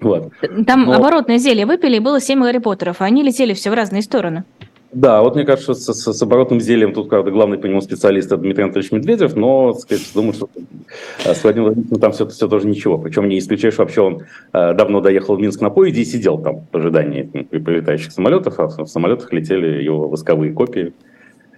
Вот. 0.00 0.32
Там 0.66 0.86
Но... 0.86 0.94
оборотное 0.94 1.38
зелье 1.38 1.66
выпили, 1.66 1.96
и 1.96 2.00
было 2.00 2.20
семь 2.20 2.40
Гарри 2.42 2.58
Поттеров, 2.58 3.00
а 3.00 3.04
они 3.04 3.22
летели 3.22 3.52
все 3.52 3.70
в 3.70 3.74
разные 3.74 4.02
стороны. 4.02 4.44
Да, 4.92 5.22
вот 5.22 5.36
мне 5.36 5.44
кажется, 5.44 5.74
с, 5.74 5.86
с, 5.86 6.12
с 6.12 6.22
оборотным 6.22 6.60
зельем 6.60 6.92
тут, 6.92 7.08
правда, 7.08 7.30
главный 7.30 7.58
по 7.58 7.66
нему 7.66 7.80
специалист 7.80 8.26
это 8.26 8.38
Дмитрий 8.38 8.64
Анатольевич 8.64 8.90
Медведев, 8.90 9.36
но, 9.36 9.72
так 9.72 9.82
сказать, 9.82 10.10
думаю, 10.14 10.32
что 10.32 10.48
с 11.24 11.44
Владимиром 11.44 11.66
Владимировичем 11.66 12.00
там 12.00 12.12
все, 12.12 12.26
все 12.26 12.48
тоже 12.48 12.66
ничего. 12.66 12.98
Причем 12.98 13.28
не 13.28 13.38
исключаю, 13.38 13.70
что 13.70 13.82
вообще 13.82 14.00
он 14.00 14.22
э, 14.52 14.74
давно 14.74 15.00
доехал 15.00 15.36
в 15.36 15.40
Минск 15.40 15.60
на 15.60 15.70
поезде 15.70 16.00
и 16.00 16.04
сидел 16.04 16.38
там 16.38 16.66
в 16.72 16.76
ожидании 16.76 17.22
прилетающих 17.22 18.10
самолетов, 18.10 18.58
а 18.58 18.66
в 18.66 18.86
самолетах 18.88 19.32
летели 19.32 19.80
его 19.80 20.08
восковые 20.08 20.52
копии. 20.52 20.92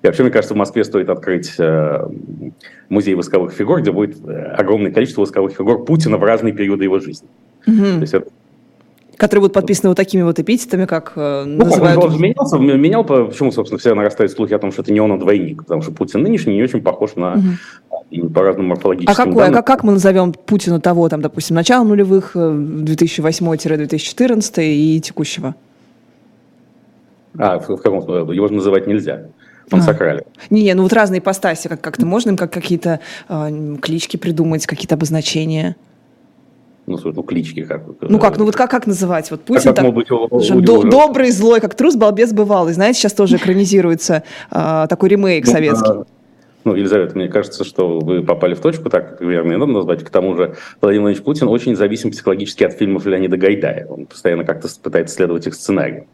И 0.02 0.06
вообще, 0.06 0.24
мне 0.24 0.32
кажется, 0.32 0.52
в 0.52 0.58
Москве 0.58 0.84
стоит 0.84 1.08
открыть 1.08 1.54
э, 1.58 2.06
музей 2.90 3.14
восковых 3.14 3.52
фигур, 3.52 3.80
где 3.80 3.92
будет 3.92 4.16
э, 4.26 4.42
огромное 4.58 4.92
количество 4.92 5.22
восковых 5.22 5.52
фигур 5.52 5.86
Путина 5.86 6.18
в 6.18 6.22
разные 6.22 6.52
периоды 6.52 6.84
его 6.84 6.98
жизни. 6.98 7.28
Угу. 7.66 7.76
То 7.76 8.00
есть 8.00 8.14
это 8.14 8.28
которые 9.22 9.42
будут 9.42 9.54
подписаны 9.54 9.90
вот 9.90 9.96
такими 9.96 10.22
вот 10.22 10.40
эпитетами, 10.40 10.84
как 10.84 11.12
э, 11.14 11.44
ну, 11.46 11.64
называют... 11.64 12.02
Он 12.02 12.20
менялся, 12.20 12.58
менял, 12.58 13.04
почему, 13.04 13.52
собственно, 13.52 13.78
все 13.78 13.94
нарастают 13.94 14.32
слухи 14.32 14.52
о 14.52 14.58
том, 14.58 14.72
что 14.72 14.82
это 14.82 14.92
не 14.92 14.98
он, 14.98 15.12
а 15.12 15.16
двойник, 15.16 15.58
потому 15.58 15.80
что 15.80 15.92
Путин 15.92 16.22
нынешний 16.22 16.56
не 16.56 16.62
очень 16.62 16.82
похож 16.82 17.14
на 17.14 17.34
угу. 17.34 18.30
по 18.30 18.42
разным 18.42 18.66
морфологическим 18.66 19.12
А 19.12 19.14
какой, 19.14 19.46
а 19.46 19.52
как, 19.52 19.64
как 19.64 19.84
мы 19.84 19.92
назовем 19.92 20.32
Путина 20.32 20.80
того, 20.80 21.08
там, 21.08 21.22
допустим, 21.22 21.54
начала 21.54 21.84
нулевых, 21.84 22.34
2008-2014 22.34 24.52
э, 24.56 24.64
и 24.64 25.00
текущего? 25.00 25.54
А, 27.38 27.60
в, 27.60 27.68
в 27.68 27.76
каком 27.76 28.02
смысле? 28.02 28.34
Его 28.34 28.48
же 28.48 28.54
называть 28.54 28.88
нельзя. 28.88 29.26
Он 29.70 29.78
а. 29.78 29.82
сакрали. 29.82 30.24
Не, 30.50 30.74
ну 30.74 30.82
вот 30.82 30.92
разные 30.92 31.20
ипостаси, 31.20 31.68
как- 31.68 31.80
как-то 31.80 32.06
можно 32.06 32.30
им 32.30 32.36
как 32.36 32.52
какие-то 32.52 32.98
э, 33.28 33.76
клички 33.80 34.16
придумать, 34.16 34.66
какие-то 34.66 34.96
обозначения? 34.96 35.76
Ну, 36.86 36.98
ну 37.02 37.22
клички 37.22 37.62
как. 37.62 37.82
Ну 38.00 38.18
как, 38.18 38.38
ну 38.38 38.44
вот 38.44 38.56
как, 38.56 38.70
как 38.70 38.86
называть? 38.86 39.30
Вот 39.30 39.42
Путин 39.42 39.70
а 39.70 39.72
так, 39.72 39.94
быть, 39.94 40.10
у, 40.10 40.26
у, 40.30 40.36
у, 40.36 40.60
добрый, 40.60 41.30
злой, 41.30 41.60
как 41.60 41.74
трус, 41.74 41.94
балбес, 41.94 42.32
бывалый. 42.32 42.72
Знаете, 42.72 42.98
сейчас 42.98 43.12
тоже 43.12 43.36
экранизируется 43.36 44.24
э, 44.50 44.86
такой 44.88 45.10
ремейк 45.10 45.46
ну, 45.46 45.52
советский. 45.52 45.92
Ну, 46.64 46.74
Елизавета, 46.74 47.16
мне 47.16 47.28
кажется, 47.28 47.64
что 47.64 47.98
вы 47.98 48.22
попали 48.22 48.54
в 48.54 48.60
точку, 48.60 48.88
так 48.88 49.18
примерно 49.18 49.52
и 49.52 49.56
надо 49.56 49.72
назвать. 49.72 50.04
К 50.04 50.10
тому 50.10 50.36
же 50.36 50.54
Владимир 50.80 51.02
Владимирович 51.02 51.22
Путин 51.22 51.48
очень 51.48 51.76
зависим 51.76 52.10
психологически 52.10 52.64
от 52.64 52.72
фильмов 52.72 53.06
Леонида 53.06 53.36
Гайдая. 53.36 53.86
Он 53.86 54.06
постоянно 54.06 54.44
как-то 54.44 54.68
пытается 54.82 55.14
следовать 55.14 55.46
их 55.46 55.54
сценарию. 55.54 56.06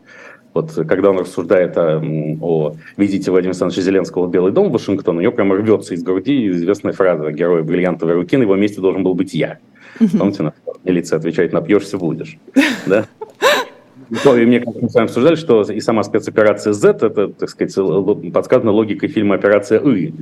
Вот 0.54 0.72
когда 0.88 1.10
он 1.10 1.18
рассуждает 1.18 1.76
о, 1.76 2.02
о 2.40 2.74
визите 2.96 3.30
Владимира 3.30 3.50
Александровича 3.50 3.82
Зеленского 3.82 4.26
в 4.26 4.30
Белый 4.30 4.52
дом 4.52 4.70
в 4.70 4.72
Вашингтон, 4.72 5.18
у 5.18 5.20
него 5.20 5.32
прямо 5.32 5.54
рвется 5.54 5.94
из 5.94 6.02
груди 6.02 6.48
известная 6.48 6.92
фраза 6.92 7.30
«Герой 7.30 7.62
бриллиантовой 7.62 8.14
руки, 8.14 8.36
на 8.36 8.42
его 8.42 8.56
месте 8.56 8.80
должен 8.80 9.02
был 9.02 9.14
быть 9.14 9.34
я». 9.34 9.58
Помните, 9.98 10.42
на 10.42 10.52
милиция 10.84 11.18
отвечает, 11.18 11.52
напьешься, 11.52 11.98
будешь. 11.98 12.38
Да? 12.86 13.06
То, 14.24 14.36
и 14.36 14.46
мне, 14.46 14.60
как 14.60 14.74
мы 14.80 14.88
с 14.88 14.94
вами 14.94 15.06
обсуждали, 15.06 15.34
что 15.34 15.62
и 15.62 15.80
сама 15.80 16.02
спецоперация 16.02 16.72
Z, 16.72 16.88
это, 17.02 17.28
так 17.28 17.48
сказать, 17.48 17.74
подсказана 18.32 18.70
логикой 18.70 19.08
фильма 19.08 19.34
«Операция 19.34 19.78
И». 19.80 20.12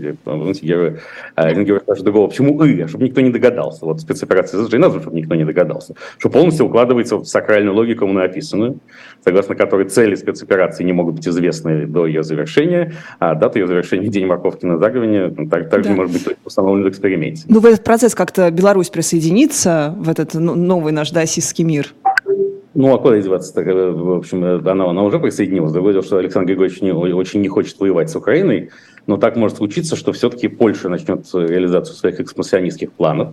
Герой, 0.63 0.97
один 1.35 1.65
герой 1.65 1.81
спрашивает 1.81 2.05
другого, 2.05 2.29
почему 2.29 2.63
И? 2.65 2.87
Чтобы 2.87 3.05
никто 3.05 3.21
не 3.21 3.31
догадался. 3.31 3.85
Вот 3.85 4.01
спецоперация 4.01 4.61
Z 4.61 4.71
же 4.71 4.77
и 4.77 4.81
названа, 4.81 5.03
чтобы 5.03 5.17
никто 5.17 5.35
не 5.35 5.45
догадался. 5.45 5.95
Что 6.19 6.31
полностью 6.31 6.67
укладывается 6.67 7.17
в 7.17 7.25
сакральную 7.25 7.75
логику, 7.75 8.07
написанную, 8.07 8.79
согласно 9.25 9.55
которой 9.55 9.89
цели 9.89 10.15
спецоперации 10.15 10.85
не 10.85 10.93
могут 10.93 11.17
быть 11.17 11.29
известны 11.29 11.87
до 11.87 12.07
ее 12.07 12.23
завершения, 12.23 12.95
а 13.19 13.35
дата 13.35 13.59
ее 13.59 13.67
завершения, 13.67 14.09
день 14.09 14.27
морковки 14.27 14.67
на 14.67 14.79
заговине, 14.79 15.33
ну, 15.37 15.49
так, 15.49 15.71
также 15.71 15.91
да. 15.91 15.97
может 15.97 16.13
быть 16.13 16.37
установлен 16.45 16.85
в 16.85 16.89
эксперименте. 16.89 17.45
Ну, 17.49 17.61
в 17.61 17.67
этот 17.67 17.85
процесс 17.85 18.15
как-то 18.15 18.51
Беларусь 18.51 18.89
присоединится, 18.89 19.95
в 19.99 20.09
этот 20.09 20.35
новый 20.35 20.93
наш 20.93 21.11
даосистский 21.11 21.65
мир? 21.65 21.95
Ну, 22.77 22.95
а 22.95 22.99
куда 22.99 23.19
деваться 23.19 23.59
-то? 23.59 23.63
Э, 23.63 23.91
в 23.91 24.19
общем, 24.19 24.45
э, 24.45 24.71
она, 24.71 24.91
она 24.91 25.03
уже 25.03 25.19
присоединилась. 25.19 25.73
Другое 25.73 25.95
дело, 25.95 26.05
что 26.05 26.19
Александр 26.19 26.49
Григорьевич 26.49 26.83
не, 26.83 26.93
очень 26.93 27.41
не 27.41 27.49
хочет 27.49 27.81
воевать 27.81 28.11
с 28.11 28.17
Украиной, 28.17 28.69
но 29.07 29.17
так 29.17 29.37
может 29.37 29.57
случиться, 29.57 29.97
что 29.97 30.13
все-таки 30.13 30.49
Польша 30.49 30.91
начнет 30.91 31.27
реализацию 31.33 31.97
своих 31.97 32.21
экспансионистских 32.21 32.93
планов. 32.93 33.31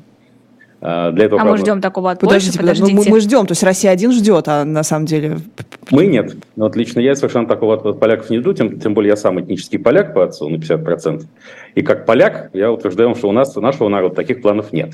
А, 0.79 1.11
для 1.11 1.25
этого, 1.25 1.41
а 1.41 1.43
правда... 1.43 1.59
мы 1.59 1.65
ждем 1.65 1.81
такого 1.81 2.11
от 2.11 2.21
подождите, 2.21 2.57
Польши? 2.57 2.59
Подождите, 2.59 2.87
подождите. 2.87 3.09
Ну, 3.09 3.15
мы, 3.15 3.17
мы 3.17 3.21
ждем, 3.21 3.45
то 3.45 3.51
есть 3.51 3.63
Россия 3.63 3.91
один 3.91 4.13
ждет, 4.13 4.47
а 4.47 4.63
на 4.63 4.83
самом 4.83 5.07
деле... 5.07 5.39
Мы 5.91 6.07
нет. 6.07 6.35
Вот 6.55 6.77
лично 6.77 7.01
я 7.01 7.13
совершенно 7.15 7.47
такого 7.47 7.75
от, 7.75 7.85
от 7.85 7.99
поляков 7.99 8.29
не 8.29 8.39
жду, 8.39 8.53
тем, 8.53 8.79
тем 8.79 8.93
более 8.93 9.09
я 9.09 9.17
сам 9.17 9.41
этнический 9.41 9.77
поляк 9.77 10.13
по 10.13 10.23
отцу 10.23 10.47
на 10.47 10.55
50%. 10.55 11.25
И 11.75 11.81
как 11.81 12.05
поляк 12.05 12.49
я 12.53 12.71
утверждаю, 12.71 13.13
что 13.15 13.27
у 13.27 13.33
нас, 13.33 13.57
у 13.57 13.61
нашего 13.61 13.89
народа 13.89 14.15
таких 14.15 14.41
планов 14.41 14.71
нет. 14.71 14.93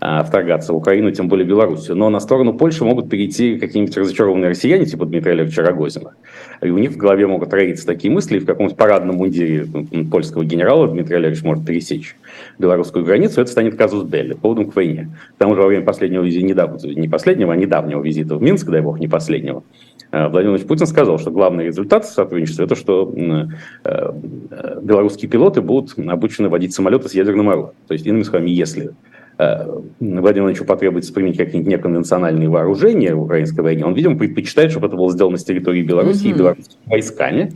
А, 0.00 0.22
вторгаться 0.22 0.72
в 0.72 0.76
Украину, 0.76 1.10
тем 1.10 1.28
более 1.28 1.46
Белоруссию. 1.46 1.96
Но 1.96 2.10
на 2.10 2.20
сторону 2.20 2.54
Польши 2.54 2.84
могут 2.84 3.08
перейти 3.08 3.58
какие-нибудь 3.58 3.96
разочарованные 3.96 4.50
россияне, 4.50 4.84
типа 4.84 5.06
Дмитрия 5.06 5.32
Олеговича 5.32 5.62
Рогозина. 5.62 6.14
И 6.60 6.70
у 6.70 6.78
них 6.78 6.92
в 6.92 6.96
голове 6.96 7.26
могут 7.26 7.52
роиться 7.52 7.86
такие 7.86 8.12
мысли, 8.12 8.36
и 8.36 8.40
в 8.40 8.46
каком-нибудь 8.46 8.76
парадном 8.76 9.16
мундире 9.16 9.66
польского 10.10 10.44
генерала 10.44 10.88
Дмитрий 10.88 11.16
Олегович 11.16 11.42
может 11.42 11.64
пересечь 11.64 12.16
белорусскую 12.58 13.04
границу, 13.04 13.40
это 13.40 13.50
станет 13.50 13.76
казус 13.76 14.04
Белли, 14.04 14.34
поводом 14.34 14.70
к 14.70 14.76
войне. 14.76 15.10
К 15.36 15.38
тому 15.38 15.54
же 15.54 15.62
во 15.62 15.68
время 15.68 15.84
последнего 15.84 16.22
визита, 16.22 16.76
не 16.84 17.08
последнего, 17.08 17.52
а 17.52 17.56
недавнего 17.56 18.02
визита 18.02 18.36
в 18.36 18.42
Минск, 18.42 18.68
дай 18.68 18.82
бог, 18.82 18.98
не 18.98 19.08
последнего, 19.08 19.62
а, 20.10 20.28
Владимир 20.28 20.58
Путин 20.64 20.86
сказал, 20.86 21.18
что 21.18 21.30
главный 21.30 21.66
результат 21.66 22.06
сотрудничества– 22.06 22.62
это 22.64 22.76
что 22.76 23.12
э, 23.14 23.46
э, 23.84 24.12
белорусские 24.82 25.30
пилоты 25.30 25.60
будут 25.60 25.98
обучены 25.98 26.48
водить 26.48 26.74
самолеты 26.74 27.08
с 27.08 27.14
ядерным 27.14 27.48
оружием. 27.48 27.74
То 27.88 27.94
есть, 27.94 28.06
иными 28.06 28.22
словами, 28.22 28.50
если 28.50 28.92
Э, 29.38 29.66
Владимир 30.00 30.22
Владимировичу 30.22 30.64
потребуется 30.64 31.12
применить 31.12 31.36
какие-нибудь 31.36 31.70
неконвенциональные 31.70 32.48
вооружения 32.48 33.14
в 33.14 33.22
украинской 33.22 33.60
войне, 33.60 33.84
он, 33.84 33.94
видимо, 33.94 34.16
предпочитает, 34.16 34.70
чтобы 34.70 34.86
это 34.86 34.96
было 34.96 35.10
сделано 35.12 35.36
с 35.36 35.44
территории 35.44 35.82
Беларуси 35.82 36.26
mm-hmm. 36.26 36.30
и 36.30 36.32
белорусскими 36.32 36.78
войсками, 36.86 37.52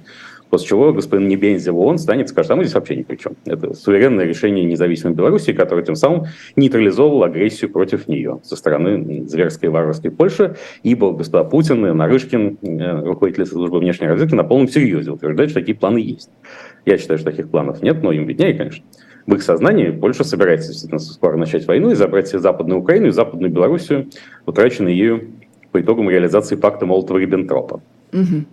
после 0.51 0.69
чего 0.69 0.93
господин 0.93 1.29
Небензев 1.29 1.75
он 1.75 1.99
станет 1.99 2.27
и 2.27 2.29
скажет, 2.29 2.51
а 2.51 2.57
мы 2.57 2.65
здесь 2.65 2.75
вообще 2.75 2.97
ни 2.97 3.03
при 3.03 3.17
чем. 3.17 3.33
Это 3.47 3.73
суверенное 3.75 4.25
решение 4.25 4.65
независимой 4.65 5.15
Беларуси, 5.15 5.53
которое 5.53 5.85
тем 5.85 5.95
самым 5.95 6.25
нейтрализовало 6.57 7.27
агрессию 7.27 7.71
против 7.71 8.09
нее 8.09 8.41
со 8.43 8.57
стороны 8.57 9.27
зверской 9.27 9.69
и 9.69 9.73
варварской 9.73 10.11
Польши, 10.11 10.57
ибо 10.83 11.13
господа 11.13 11.45
Путин 11.45 11.87
и 11.87 11.93
Нарышкин, 11.93 12.59
э, 12.63 13.05
руководитель 13.05 13.47
службы 13.47 13.79
внешней 13.79 14.09
разведки, 14.09 14.35
на 14.35 14.45
полном 14.45 14.69
серьезе 14.69 15.13
утверждают, 15.13 15.53
что 15.53 15.61
такие 15.61 15.79
планы 15.79 15.99
есть. 15.99 16.31
Я 16.85 16.99
считаю, 16.99 17.19
что 17.19 17.31
таких 17.31 17.51
планов 17.51 17.83
нет, 17.83 18.03
но 18.03 18.13
им 18.13 18.27
виднее, 18.27 18.55
конечно 18.55 18.85
в 19.27 19.35
их 19.35 19.43
сознании 19.43 19.91
Польша 19.91 20.25
собирается 20.25 20.73
скоро 20.99 21.37
начать 21.37 21.67
войну 21.67 21.91
и 21.91 21.95
забрать 21.95 22.27
себе 22.27 22.41
Западную 22.41 22.81
Украину 22.81 23.09
и 23.09 23.11
Западную 23.11 23.53
Белоруссию, 23.53 24.09
утраченные 24.47 24.97
ею 24.97 25.29
по 25.71 25.81
итогам 25.81 26.11
реализации 26.11 26.57
пакта 26.57 26.87
Молотова-Риббентропа. 26.87 27.81
Угу. 28.13 28.45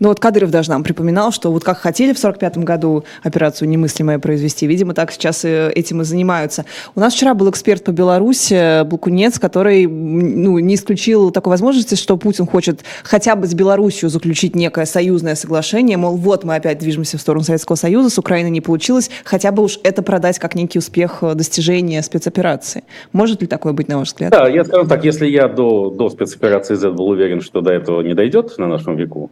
Ну 0.00 0.08
вот 0.08 0.20
Кадыров 0.20 0.50
даже 0.50 0.70
нам 0.70 0.82
припоминал, 0.82 1.32
что 1.32 1.50
вот 1.52 1.64
как 1.64 1.78
хотели 1.78 2.12
в 2.12 2.18
1945 2.18 2.64
году 2.64 3.04
операцию 3.22 3.68
«Немыслимое» 3.68 4.18
произвести, 4.18 4.66
видимо, 4.66 4.94
так 4.94 5.12
сейчас 5.12 5.44
и 5.44 5.48
этим 5.48 6.02
и 6.02 6.04
занимаются. 6.04 6.64
У 6.94 7.00
нас 7.00 7.14
вчера 7.14 7.34
был 7.34 7.50
эксперт 7.50 7.84
по 7.84 7.90
Беларуси, 7.90 8.84
Букунец, 8.84 9.38
который 9.38 9.86
ну, 9.86 10.58
не 10.58 10.74
исключил 10.74 11.30
такой 11.30 11.50
возможности, 11.50 11.94
что 11.94 12.16
Путин 12.16 12.46
хочет 12.46 12.84
хотя 13.04 13.36
бы 13.36 13.46
с 13.46 13.54
Беларусью 13.54 14.08
заключить 14.08 14.54
некое 14.54 14.86
союзное 14.86 15.34
соглашение, 15.34 15.96
мол, 15.96 16.16
вот 16.16 16.44
мы 16.44 16.56
опять 16.56 16.78
движемся 16.78 17.18
в 17.18 17.20
сторону 17.20 17.44
Советского 17.44 17.76
Союза, 17.76 18.10
с 18.10 18.18
Украиной 18.18 18.50
не 18.50 18.60
получилось, 18.60 19.10
хотя 19.24 19.52
бы 19.52 19.62
уж 19.62 19.78
это 19.82 20.02
продать 20.02 20.38
как 20.38 20.54
некий 20.54 20.78
успех 20.78 21.22
достижения 21.34 22.02
спецоперации. 22.02 22.84
Может 23.12 23.40
ли 23.40 23.46
такое 23.46 23.72
быть, 23.72 23.88
на 23.88 23.98
ваш 23.98 24.08
взгляд? 24.08 24.32
Да, 24.32 24.48
я 24.48 24.64
скажу 24.64 24.88
так, 24.88 25.04
если 25.04 25.26
я 25.26 25.48
до, 25.48 25.90
до 25.90 26.08
спецоперации 26.08 26.74
Z 26.74 26.90
был 26.90 27.08
уверен, 27.08 27.40
что 27.40 27.60
до 27.60 27.72
этого 27.72 28.00
не 28.02 28.14
дойдет 28.14 28.58
на 28.58 28.66
нашем 28.66 28.96
веку, 28.96 29.30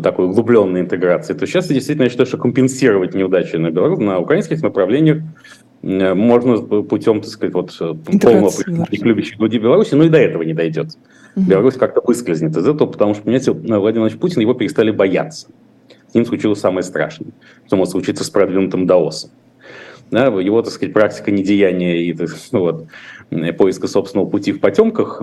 такой 0.00 0.26
углубленной 0.26 0.80
интеграции, 0.80 1.34
то 1.34 1.46
сейчас 1.46 1.68
действительно 1.68 2.04
я 2.04 2.10
считаю, 2.10 2.26
что 2.26 2.38
компенсировать 2.38 3.14
неудачи 3.14 3.56
на, 3.56 3.70
белорус, 3.70 3.98
на 3.98 4.18
украинских 4.18 4.62
направлениях 4.62 5.22
э, 5.82 6.14
можно 6.14 6.58
путем, 6.82 7.20
так 7.20 7.30
сказать, 7.30 7.54
вот 7.54 7.76
э, 7.80 7.94
полного 8.20 8.52
любящей 8.90 9.36
груди 9.36 9.58
Беларуси, 9.58 9.94
но 9.94 10.04
и 10.04 10.08
до 10.08 10.18
этого 10.18 10.42
не 10.42 10.54
дойдет. 10.54 10.88
Угу. 11.36 11.44
Беларусь 11.46 11.74
как-то 11.74 12.00
выскользнет 12.04 12.56
из 12.56 12.66
этого, 12.66 12.88
потому 12.88 13.14
что, 13.14 13.22
понимаете, 13.24 13.52
Владимир 13.52 13.80
Владимирович 13.80 14.18
Путин 14.18 14.40
его 14.40 14.54
перестали 14.54 14.90
бояться. 14.90 15.48
С 16.10 16.14
ним 16.14 16.24
случилось 16.24 16.60
самое 16.60 16.82
страшное, 16.82 17.30
что 17.66 17.76
может 17.76 17.92
случиться 17.92 18.24
с 18.24 18.30
продвинутым 18.30 18.86
Даосом. 18.86 19.30
Да, 20.10 20.26
его, 20.26 20.62
так 20.62 20.72
сказать, 20.72 20.92
практика 20.92 21.30
недеяния 21.30 22.02
и 22.02 22.16
ну, 22.52 22.60
вот, 22.60 22.86
поиска 23.56 23.88
собственного 23.88 24.28
пути 24.28 24.52
в 24.52 24.60
потемках 24.60 25.20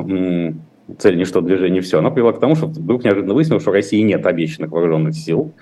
цель 1.00 1.17
ничто, 1.17 1.41
движение 1.41 1.82
все, 1.82 2.00
она 2.00 2.10
привела 2.12 2.34
к 2.34 2.39
тому, 2.39 2.56
что 2.56 2.67
вдруг 2.67 3.04
неожиданно 3.04 3.34
выяснилось, 3.34 3.63
что 3.63 3.72
в 3.72 3.74
России 3.74 4.02
нет 4.02 4.26
обещанных 4.26 4.72
вооруженных 4.72 5.15
сил, 5.15 5.54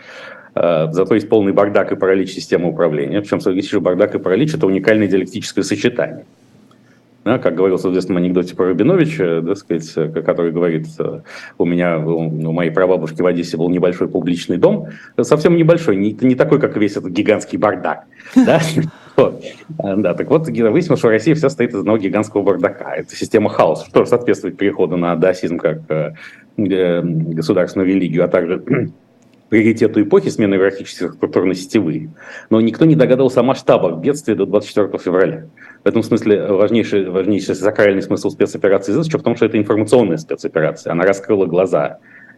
э, 0.56 0.92
зато 0.92 1.16
есть 1.16 1.30
полный 1.30 1.54
бардак 1.54 1.92
и 1.92 1.96
паралич 1.96 2.32
системы 2.32 2.70
управления. 2.70 3.22
Причем, 3.22 3.40
же 3.72 3.80
бардак 3.80 4.16
и 4.16 4.20
паралич– 4.20 4.54
это 4.56 4.66
уникальное 4.66 5.08
диалектическое 5.08 5.64
сочетание. 5.64 6.26
Да, 7.24 7.38
как 7.38 7.56
говорилось 7.56 7.84
в 7.84 7.90
известном 7.92 8.18
анекдоте 8.18 8.56
про 8.56 8.70
Рабиновича, 8.70 9.42
да, 9.42 9.54
сказать, 9.54 9.94
который 10.26 10.52
говорит, 10.52 10.88
у 11.60 11.66
меня, 11.66 12.00
у 12.00 12.52
моей 12.52 12.72
прабабушки 12.72 13.22
в 13.22 13.26
Одессе 13.28 13.58
был 13.58 13.70
небольшой 13.70 14.08
публичный 14.08 14.58
дом, 14.58 14.88
совсем 15.22 15.56
небольшой, 15.56 15.98
не, 15.98 16.18
не 16.20 16.34
такой, 16.34 16.60
как 16.60 16.76
весь 16.78 16.98
этот 16.98 17.12
гигантский 17.12 17.58
бардак. 17.58 18.06
Да? 18.36 18.60
Да, 19.78 20.14
так 20.14 20.30
вот, 20.30 20.48
выяснилось, 20.48 21.00
что 21.00 21.10
Россия 21.10 21.36
вся 21.36 21.50
стоит 21.50 21.72
из 21.72 21.80
одного 21.80 21.98
гигантского 21.98 22.44
бардака. 22.44 22.96
Это 22.96 23.16
система 23.16 23.50
хаоса, 23.50 23.86
что 23.86 24.06
соответствует 24.06 24.58
переходу 24.58 24.98
на 24.98 25.16
даосизм 25.16 25.58
как 25.58 25.80
э, 25.90 26.14
э, 26.58 27.02
государственную 27.04 27.90
религию, 27.90 28.24
а 28.24 28.28
также 28.30 28.92
приоритету 29.52 30.02
эпохи 30.02 30.30
смены 30.30 30.56
иерархических 30.56 31.16
структур 31.16 31.44
на 31.44 31.56
сетевые. 31.56 32.10
Но 32.50 32.62
никто 32.62 32.86
не 32.86 32.96
догадался 32.96 33.42
о 33.42 33.44
масштабах 33.44 34.00
бедствия 34.00 34.34
до 34.34 34.46
24 34.46 34.98
февраля. 34.98 35.48
В 35.84 35.88
этом 35.88 36.04
смысле 36.04 36.54
важнейший, 36.54 37.10
важнейший 37.10 37.56
сакральный 37.56 38.02
смысл 38.02 38.30
спецоперации 38.30 38.94
ЗИС 38.94 39.10
в 39.14 39.22
том, 39.22 39.36
что 39.36 39.46
это 39.46 39.58
информационная 39.58 40.16
спецоперация. 40.16 40.94
Она 40.94 41.04
раскрыла 41.04 41.48
глаза 41.48 41.98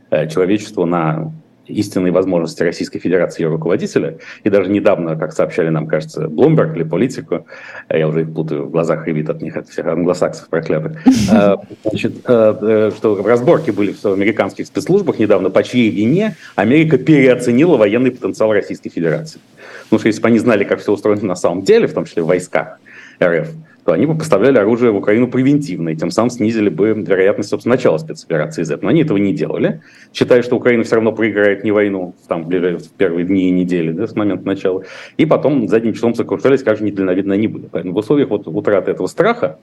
э, 0.09 0.27
человечеству 0.27 0.87
на 0.87 1.31
истинные 1.67 2.11
возможности 2.11 2.63
Российской 2.63 2.99
Федерации 2.99 3.43
ее 3.43 3.49
руководителя. 3.49 4.17
И 4.43 4.49
даже 4.49 4.69
недавно, 4.69 5.15
как 5.15 5.33
сообщали 5.33 5.69
нам, 5.69 5.87
кажется, 5.87 6.27
Блумберг 6.27 6.75
или 6.75 6.83
Политику, 6.83 7.45
э, 7.89 7.99
я 7.99 8.07
уже 8.07 8.21
их 8.21 8.33
путаю, 8.33 8.65
в 8.65 8.71
глазах 8.71 9.07
ревит 9.07 9.29
от 9.29 9.41
них, 9.41 9.55
от 9.55 9.69
всех 9.69 9.87
англосаксов 9.87 10.49
проклятых, 10.49 11.01
э, 11.05 11.55
значит, 11.83 12.13
э, 12.25 12.91
что 12.95 13.15
в 13.15 13.25
разборке 13.25 13.71
были 13.71 13.93
в 13.93 14.05
американских 14.05 14.67
спецслужбах 14.67 15.19
недавно, 15.19 15.49
по 15.49 15.63
чьей 15.63 15.89
вине 15.89 16.35
Америка 16.55 16.97
переоценила 16.97 17.77
военный 17.77 18.11
потенциал 18.11 18.51
Российской 18.51 18.89
Федерации. 18.89 19.39
Потому 19.83 19.99
что 19.99 20.07
если 20.07 20.21
бы 20.21 20.27
они 20.27 20.39
знали, 20.39 20.63
как 20.63 20.79
все 20.79 20.91
устроено 20.91 21.25
на 21.25 21.35
самом 21.35 21.63
деле, 21.63 21.87
в 21.87 21.93
том 21.93 22.05
числе 22.05 22.23
в 22.23 22.27
войсках 22.27 22.79
РФ, 23.21 23.47
то 23.85 23.91
они 23.91 24.05
бы 24.05 24.17
поставляли 24.17 24.57
оружие 24.57 24.91
в 24.91 24.95
Украину 24.95 25.27
превентивно, 25.27 25.89
и 25.89 25.95
тем 25.95 26.09
самым 26.11 26.29
снизили 26.29 26.69
бы 26.69 26.93
вероятность, 26.93 27.49
собственно, 27.49 27.75
начала 27.75 27.97
спецоперации 27.97 28.63
Z. 28.63 28.79
Но 28.81 28.89
они 28.89 29.01
этого 29.01 29.17
не 29.17 29.33
делали, 29.33 29.81
считая, 30.13 30.41
что 30.41 30.55
Украина 30.55 30.83
все 30.83 30.95
равно 30.95 31.11
проиграет 31.11 31.63
не 31.63 31.71
войну 31.71 32.15
там, 32.27 32.43
в 32.43 32.89
первые 32.97 33.25
дни 33.25 33.49
и 33.49 33.51
недели 33.51 33.91
да, 33.91 34.07
с 34.07 34.15
момента 34.15 34.45
начала. 34.45 34.83
И 35.17 35.25
потом 35.25 35.67
задним 35.67 35.93
числом 35.93 36.15
сокрушались, 36.15 36.63
как 36.63 36.77
же 36.77 36.83
недальновидно 36.83 37.33
они 37.33 37.47
были. 37.47 37.67
Поэтому 37.71 37.93
в 37.93 37.97
условиях 37.97 38.29
вот 38.29 38.47
утраты 38.47 38.91
этого 38.91 39.07
страха, 39.07 39.59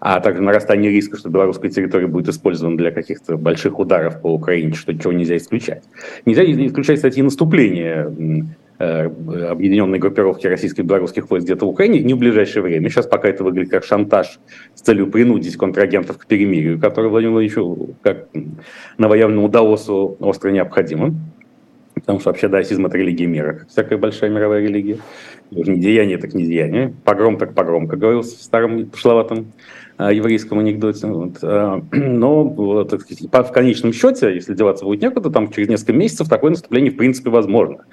а 0.00 0.20
также 0.20 0.42
нарастания 0.42 0.90
риска, 0.90 1.16
что 1.16 1.28
белорусская 1.28 1.70
территория 1.70 2.06
будет 2.06 2.28
использована 2.28 2.76
для 2.76 2.90
каких-то 2.90 3.36
больших 3.36 3.78
ударов 3.78 4.20
по 4.20 4.32
Украине, 4.32 4.74
что 4.74 4.96
чего 4.96 5.12
нельзя 5.12 5.36
исключать. 5.36 5.84
Нельзя 6.26 6.44
исключать, 6.44 6.96
кстати, 6.96 7.20
и 7.20 7.22
наступление 7.22 8.46
объединенной 8.80 9.98
группировки 9.98 10.46
российских 10.46 10.84
и 10.84 10.86
белорусских 10.86 11.28
войск 11.28 11.44
где-то 11.44 11.66
в 11.66 11.68
Украине 11.68 12.00
не 12.00 12.14
в 12.14 12.18
ближайшее 12.18 12.62
время. 12.62 12.88
Сейчас 12.88 13.06
пока 13.06 13.28
это 13.28 13.44
выглядит 13.44 13.70
как 13.70 13.84
шантаж 13.84 14.40
с 14.74 14.80
целью 14.80 15.10
принудить 15.10 15.56
контрагентов 15.56 16.16
к 16.16 16.26
перемирию, 16.26 16.80
который 16.80 17.10
Владимиру 17.10 17.34
Владимировичу 17.34 17.94
как 18.02 18.28
новоявному 18.96 19.50
Даосу 19.50 20.16
остро 20.20 20.50
необходимо. 20.50 21.14
Потому 21.94 22.20
что 22.20 22.30
вообще 22.30 22.48
даосизм– 22.48 22.86
это 22.86 22.96
религия 22.96 23.26
мира, 23.26 23.52
как 23.52 23.68
всякая 23.68 23.98
большая 23.98 24.30
мировая 24.30 24.62
религия. 24.62 24.98
Уже 25.50 25.72
не 25.72 25.80
деяние, 25.80 26.16
так 26.16 26.32
не 26.32 26.44
деяние. 26.44 26.94
Погром, 27.04 27.36
так 27.36 27.54
погром, 27.54 27.88
как 27.88 27.98
говорилось 27.98 28.32
в 28.32 28.42
старом 28.42 28.86
пошловатом 28.86 29.52
а, 29.98 30.12
еврейском 30.12 30.60
анекдоте. 30.60 31.06
Вот. 31.08 31.38
А, 31.42 31.82
но 31.92 32.84
так 32.84 33.02
сказать, 33.02 33.28
в 33.30 33.52
конечном 33.52 33.92
счете, 33.92 34.32
если 34.34 34.54
деваться 34.54 34.86
будет 34.86 35.02
некуда, 35.02 35.28
там 35.28 35.52
через 35.52 35.68
несколько 35.68 35.92
месяцев 35.92 36.28
такое 36.28 36.50
наступление 36.50 36.92
в 36.92 36.96
принципе 36.96 37.28
возможно. 37.28 37.84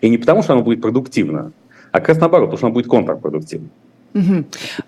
И 0.00 0.08
не 0.08 0.18
потому, 0.18 0.42
что 0.42 0.52
оно 0.52 0.62
будет 0.62 0.80
продуктивно, 0.80 1.52
а 1.92 2.00
как 2.00 2.08
раз 2.08 2.18
наоборот, 2.18 2.48
потому 2.48 2.58
что 2.58 2.66
оно 2.66 2.74
будет 2.74 2.86
контрпродуктивно. 2.86 3.68
Угу. 4.16 4.44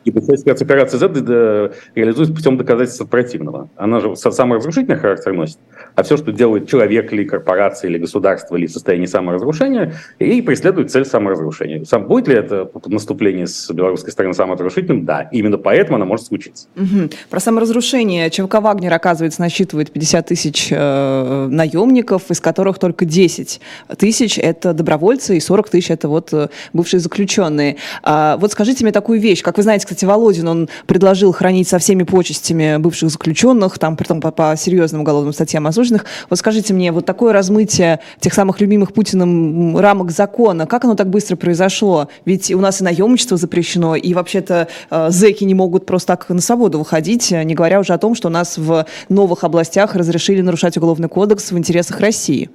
И 0.06 0.10
спецоперация 0.10 0.98
Z 0.98 1.72
реализуется 1.94 2.34
путем 2.34 2.56
доказательства 2.56 3.04
противного. 3.04 3.68
Она 3.76 4.00
же 4.00 4.16
саморазрушительный 4.16 4.96
характер 4.98 5.34
носит, 5.34 5.58
а 5.94 6.02
все, 6.02 6.16
что 6.16 6.32
делает 6.32 6.68
человек 6.68 7.12
или 7.12 7.24
корпорация, 7.24 7.90
или 7.90 7.98
государство, 7.98 8.56
или 8.56 8.66
состояние 8.66 9.06
саморазрушения, 9.06 9.94
и 10.18 10.40
преследует 10.40 10.90
цель 10.90 11.04
саморазрушения. 11.04 11.84
Сам 11.84 12.06
будет 12.06 12.28
ли 12.28 12.36
это 12.36 12.70
наступление 12.86 13.46
с 13.46 13.70
белорусской 13.70 14.12
стороны 14.12 14.32
саморазрушительным? 14.32 15.04
Да. 15.04 15.28
Именно 15.30 15.58
поэтому 15.58 15.96
она 15.96 16.06
может 16.06 16.26
случиться. 16.26 16.68
Угу. 16.76 17.10
Про 17.28 17.40
саморазрушение 17.40 18.30
ЧВК 18.30 18.54
«Вагнер», 18.62 18.94
оказывается, 18.94 19.42
насчитывает 19.42 19.90
50 19.90 20.26
тысяч 20.26 20.68
э, 20.70 21.46
наемников, 21.50 22.30
из 22.30 22.40
которых 22.40 22.78
только 22.78 23.04
10 23.04 23.60
тысяч– 23.98 24.38
это 24.42 24.72
добровольцы, 24.72 25.36
и 25.36 25.40
40 25.40 25.68
тысяч– 25.68 25.90
это 25.90 26.08
вот 26.08 26.32
э, 26.32 26.48
бывшие 26.72 27.00
заключенные. 27.00 27.76
А, 28.02 28.38
вот 28.38 28.52
скажите 28.52 28.84
мне 28.84 28.92
такую 28.92 29.17
вещь. 29.18 29.42
Как 29.42 29.56
вы 29.56 29.62
знаете, 29.62 29.86
кстати, 29.86 30.04
Володин, 30.04 30.48
он 30.48 30.68
предложил 30.86 31.32
хранить 31.32 31.68
со 31.68 31.78
всеми 31.78 32.02
почестями 32.02 32.76
бывших 32.78 33.10
заключенных, 33.10 33.78
там, 33.78 33.96
притом 33.96 34.20
по, 34.20 34.30
по 34.30 34.54
серьезным 34.56 35.02
уголовным 35.02 35.32
статьям 35.32 35.66
осужденных. 35.66 36.04
Вот 36.30 36.38
скажите 36.38 36.74
мне, 36.74 36.92
вот 36.92 37.06
такое 37.06 37.32
размытие 37.32 38.00
тех 38.20 38.34
самых 38.34 38.60
любимых 38.60 38.92
Путиным 38.92 39.78
рамок 39.78 40.10
закона, 40.10 40.66
как 40.66 40.84
оно 40.84 40.94
так 40.94 41.08
быстро 41.08 41.36
произошло? 41.36 42.08
Ведь 42.24 42.50
у 42.50 42.60
нас 42.60 42.80
и 42.80 42.84
наемничество 42.84 43.36
запрещено, 43.36 43.96
и 43.96 44.14
вообще-то 44.14 44.68
э, 44.90 45.10
зэки 45.10 45.44
не 45.44 45.54
могут 45.54 45.86
просто 45.86 46.08
так 46.08 46.28
на 46.28 46.40
свободу 46.40 46.78
выходить, 46.78 47.30
не 47.30 47.54
говоря 47.54 47.80
уже 47.80 47.92
о 47.92 47.98
том, 47.98 48.14
что 48.14 48.28
у 48.28 48.30
нас 48.30 48.58
в 48.58 48.86
новых 49.08 49.44
областях 49.44 49.94
разрешили 49.94 50.40
нарушать 50.40 50.76
уголовный 50.76 51.08
кодекс 51.08 51.50
в 51.52 51.58
интересах 51.58 52.00
России. 52.00 52.50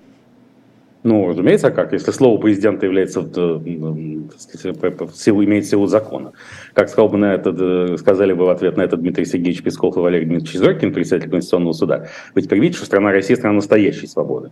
Ну, 1.04 1.28
разумеется, 1.28 1.70
как? 1.70 1.92
Если 1.92 2.12
слово 2.12 2.40
президента 2.40 2.86
является, 2.86 3.20
э, 3.20 3.60
сказать, 4.38 5.16
силу, 5.16 5.44
имеет 5.44 5.66
силу 5.66 5.86
закона. 5.86 6.32
Как 6.74 6.88
сказал 6.88 7.10
бы 7.10 7.18
на 7.18 7.34
это, 7.34 7.54
э, 7.58 7.98
сказали 7.98 8.32
бы 8.32 8.46
в 8.46 8.50
ответ 8.50 8.78
на 8.78 8.84
это 8.84 8.96
Дмитрий 8.96 9.26
Сергеевич 9.26 9.64
Песков 9.64 9.98
и 9.98 10.00
Валерий 10.00 10.26
Дмитриевич 10.26 10.60
Зоркин, 10.60 10.94
председатель 10.94 11.30
Конституционного 11.30 11.74
суда, 11.74 12.08
вы 12.34 12.42
теперь 12.42 12.60
видите, 12.60 12.78
что 12.78 12.86
страна 12.86 13.12
Россия– 13.12 13.36
страна 13.38 13.56
настоящей 13.56 14.08
свободы. 14.08 14.52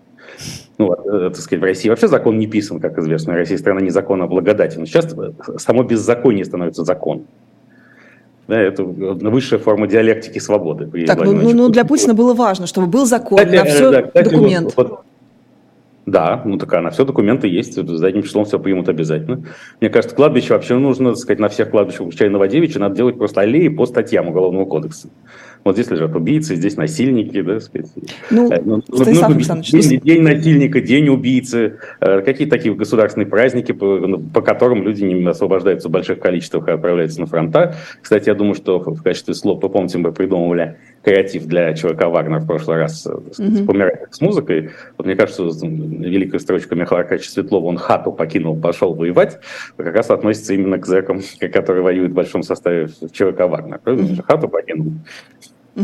Ну, 0.77 0.91
э, 0.91 1.29
так 1.29 1.37
сказать, 1.37 1.61
в 1.61 1.63
России 1.63 1.87
вообще 1.87 2.09
закон 2.09 2.37
не 2.37 2.47
писан, 2.47 2.81
как 2.81 2.99
известно. 2.99 3.33
Россия– 3.33 3.57
страна 3.59 3.79
не 3.79 3.89
закона, 3.89 4.25
а 4.25 4.27
благодати. 4.27 4.77
Но 4.77 4.85
сейчас 4.85 5.15
само 5.57 5.83
беззаконие 5.83 6.43
становится 6.43 6.83
законом. 6.83 7.27
Да, 8.49 8.59
это 8.59 8.83
высшая 8.83 9.59
форма 9.59 9.87
диалектики 9.87 10.39
свободы. 10.39 11.05
Так, 11.05 11.23
ну, 11.23 11.31
ну, 11.31 11.53
ну 11.53 11.69
для 11.69 11.85
Путина 11.85 12.13
было 12.13 12.33
важно, 12.33 12.67
чтобы 12.67 12.87
был 12.87 13.05
закон 13.05 13.37
кстати, 13.37 13.55
на 13.55 13.63
все 13.63 13.91
да, 13.91 14.01
кстати, 14.01 14.29
документ. 14.29 14.73
Вот, 14.75 14.89
вот, 14.89 14.99
да, 16.05 16.41
ну 16.45 16.57
такая, 16.57 16.81
на 16.81 16.89
все 16.89 17.05
документы 17.05 17.47
есть, 17.47 17.75
задним 17.75 18.23
числом 18.23 18.45
все 18.45 18.59
примут 18.59 18.89
обязательно. 18.89 19.43
Мне 19.79 19.89
кажется, 19.89 20.15
кладбище 20.15 20.53
вообще 20.53 20.77
нужно, 20.77 21.11
так 21.11 21.19
сказать, 21.19 21.39
на 21.39 21.49
всех 21.49 21.69
кладбищах, 21.69 22.07
включая 22.07 22.29
Новодевичье, 22.29 22.79
надо 22.79 22.95
делать 22.95 23.17
просто 23.17 23.41
аллеи 23.41 23.67
по 23.67 23.85
статьям 23.85 24.27
Уголовного 24.27 24.65
кодекса. 24.65 25.09
Вот 25.63 25.75
здесь 25.75 25.91
лежат 25.91 26.15
убийцы, 26.15 26.55
здесь 26.55 26.75
насильники, 26.75 27.39
да, 27.41 27.59
сказать. 27.59 27.91
Ну, 28.31 28.51
э, 28.51 28.61
ну, 28.65 28.81
ну, 28.87 28.97
ну, 28.97 29.61
день, 29.61 30.01
день 30.01 30.21
насильника, 30.21 30.81
день 30.81 31.09
убийцы, 31.09 31.77
э, 31.99 32.21
какие 32.21 32.49
такие 32.49 32.73
государственные 32.73 33.27
праздники, 33.27 33.71
по, 33.71 33.85
ну, 33.99 34.17
по 34.19 34.41
которым 34.41 34.83
люди 34.83 35.03
не 35.03 35.23
освобождаются 35.27 35.87
в 35.87 35.91
больших 35.91 36.19
количествах 36.19 36.67
и 36.67 36.71
отправляются 36.71 37.21
на 37.21 37.27
фронта. 37.27 37.75
Кстати, 38.01 38.29
я 38.29 38.33
думаю, 38.33 38.55
что 38.55 38.79
в 38.79 39.03
качестве 39.03 39.35
слов, 39.35 39.61
вы 39.61 39.69
помните, 39.69 39.99
мы 39.99 40.11
придумывали 40.11 40.77
креатив 41.03 41.45
для 41.47 41.73
человека 41.73 42.09
Вагнера 42.09 42.39
в 42.39 42.47
прошлый 42.47 42.77
раз, 42.77 43.07
mm-hmm. 43.07 43.65
помирает 43.65 44.13
с 44.13 44.21
музыкой. 44.21 44.71
Вот 44.97 45.07
мне 45.07 45.15
кажется, 45.15 45.43
великая 45.43 46.39
строчка 46.39 46.75
Михаила 46.75 47.01
Аркадьевича 47.01 47.31
Светлова 47.31 47.65
«Он 47.65 47.77
хату 47.77 48.11
покинул, 48.11 48.59
пошел 48.59 48.93
воевать» 48.93 49.39
как 49.77 49.95
раз 49.95 50.09
относится 50.09 50.53
именно 50.53 50.77
к 50.77 50.85
зэкам, 50.85 51.21
которые 51.53 51.83
воюют 51.83 52.11
в 52.11 52.15
большом 52.15 52.43
составе 52.43 52.89
человека 53.11 53.47
Вагнера. 53.47 53.79
Mm-hmm. 53.85 54.23
Хату 54.23 54.47
покинул. 54.47 54.93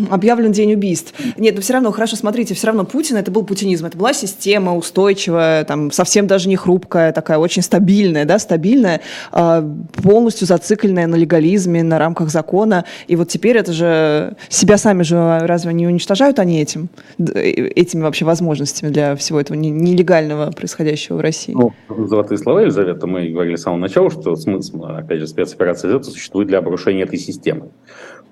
Объявлен 0.09 0.51
день 0.51 0.73
убийств. 0.73 1.13
Нет, 1.37 1.55
но 1.55 1.61
все 1.61 1.73
равно, 1.73 1.91
хорошо, 1.91 2.17
смотрите, 2.17 2.53
все 2.53 2.67
равно 2.67 2.83
Путин, 2.83 3.15
это 3.15 3.31
был 3.31 3.43
путинизм, 3.43 3.85
это 3.85 3.97
была 3.97 4.13
система 4.13 4.75
устойчивая, 4.75 5.63
там, 5.63 5.91
совсем 5.91 6.27
даже 6.27 6.49
не 6.49 6.57
хрупкая, 6.57 7.13
такая 7.13 7.37
очень 7.37 7.61
стабильная, 7.61 8.25
да, 8.25 8.37
стабильная, 8.37 9.01
а, 9.31 9.63
полностью 10.03 10.45
зацикленная 10.45 11.07
на 11.07 11.15
легализме, 11.15 11.83
на 11.83 11.99
рамках 11.99 12.29
закона. 12.29 12.83
И 13.07 13.15
вот 13.15 13.29
теперь 13.29 13.57
это 13.57 13.71
же, 13.71 14.35
себя 14.49 14.77
сами 14.77 15.03
же 15.03 15.39
разве 15.43 15.71
не 15.71 15.87
уничтожают 15.87 16.39
они 16.39 16.61
этим, 16.61 16.89
э, 17.17 17.49
этими 17.49 18.01
вообще 18.01 18.25
возможностями 18.25 18.89
для 18.89 19.15
всего 19.15 19.39
этого 19.39 19.57
нелегального 19.57 20.51
происходящего 20.51 21.17
в 21.17 21.21
России? 21.21 21.53
Ну, 21.53 21.73
золотые 22.07 22.37
слова, 22.37 22.59
Елизавета, 22.59 23.07
мы 23.07 23.29
говорили 23.29 23.55
с 23.55 23.61
самого 23.61 23.79
начала, 23.79 24.11
что 24.11 24.35
смысл, 24.35 24.83
опять 24.83 25.19
же, 25.19 25.27
спецоперации 25.27 26.01
существует 26.01 26.49
для 26.49 26.57
обрушения 26.57 27.03
этой 27.03 27.19
системы. 27.19 27.69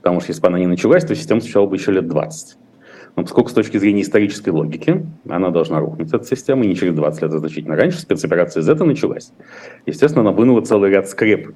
Потому 0.06 0.20
что 0.20 0.30
если 0.30 0.42
бы 0.44 0.50
она 0.50 0.60
не 0.60 0.68
началась, 0.68 1.04
то 1.04 1.16
система 1.16 1.42
существовала 1.42 1.72
бы 1.72 1.78
еще 1.78 1.92
лет 1.92 2.08
20. 2.08 2.58
Но 3.16 3.24
поскольку 3.24 3.50
с 3.50 3.54
точки 3.54 3.78
зрения 3.78 4.04
исторической 4.04 4.50
логики 4.50 5.04
она 5.28 5.50
должна 5.50 5.80
рухнуть, 5.80 6.14
эта 6.14 6.24
система, 6.24 6.64
и 6.64 6.68
не 6.68 6.76
через 6.76 6.94
20 6.94 7.24
лет, 7.24 7.34
а 7.34 7.40
значительно 7.40 7.76
раньше, 7.76 7.98
спецоперация 7.98 8.62
Z 8.62 8.76
началась. 8.84 9.32
Естественно, 9.88 10.22
она 10.22 10.32
вынула 10.32 10.62
целый 10.62 10.92
ряд 10.92 11.10
скреп 11.10 11.56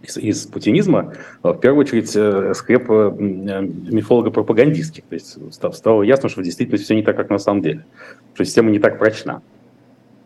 из, 0.00 0.16
из 0.16 0.46
путинизма, 0.46 1.12
в 1.42 1.56
первую 1.56 1.84
очередь 1.84 2.10
э, 2.16 2.54
скреп 2.54 2.90
э, 2.90 3.10
мифолого-пропагандистских. 3.18 5.04
То 5.04 5.14
есть 5.14 5.36
стало 5.74 6.02
ясно, 6.04 6.30
что 6.30 6.40
в 6.40 6.44
действительности 6.44 6.86
все 6.86 6.94
не 6.94 7.02
так, 7.02 7.18
как 7.18 7.28
на 7.28 7.38
самом 7.38 7.60
деле, 7.60 7.84
что 8.32 8.46
система 8.46 8.70
не 8.70 8.78
так 8.78 8.98
прочна. 8.98 9.42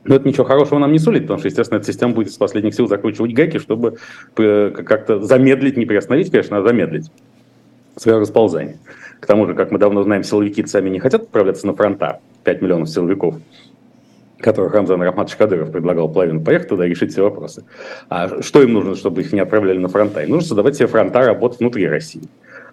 Но 0.05 0.17
это 0.17 0.27
ничего 0.27 0.45
хорошего 0.45 0.79
нам 0.79 0.93
не 0.93 0.99
сулит, 0.99 1.23
потому 1.23 1.39
что, 1.39 1.49
естественно, 1.49 1.79
эта 1.79 1.87
система 1.87 2.13
будет 2.13 2.33
с 2.33 2.37
последних 2.37 2.75
сил 2.75 2.89
закручивать 2.89 3.35
гайки, 3.35 3.59
чтобы 3.59 3.99
э, 4.37 4.71
как-то 4.71 5.21
замедлить, 5.21 5.77
не 5.77 5.87
приостановить, 5.87 6.31
конечно, 6.31 6.59
а 6.59 6.63
замедлить 6.63 7.11
свое 7.97 8.19
расползание. 8.19 8.79
К 9.21 9.27
тому 9.27 9.47
же, 9.47 9.55
как 9.55 9.71
мы 9.71 9.79
давно 9.79 10.03
знаем, 10.03 10.25
силовики 10.25 10.65
сами 10.67 10.91
не 10.91 10.99
хотят 10.99 11.23
отправляться 11.23 11.67
на 11.67 11.75
фронта, 11.75 12.21
5 12.43 12.63
миллионов 12.63 12.89
силовиков, 12.89 13.37
которых 14.41 14.75
Рамзан 14.75 15.01
Рахматович 15.01 15.37
Кадыров 15.37 15.71
предлагал 15.71 16.09
половину 16.09 16.43
поехать 16.43 16.69
туда 16.69 16.87
и 16.87 16.91
решить 16.91 17.13
все 17.13 17.23
вопросы. 17.23 17.65
А 18.09 18.43
что 18.43 18.63
им 18.63 18.73
нужно, 18.73 18.97
чтобы 18.97 19.21
их 19.21 19.33
не 19.33 19.39
отправляли 19.39 19.79
на 19.79 19.89
фронта? 19.89 20.23
Им 20.23 20.31
нужно 20.31 20.49
создавать 20.49 20.75
себе 20.75 20.89
фронта 20.89 21.21
работ 21.21 21.61
внутри 21.61 21.87
России. 21.87 22.23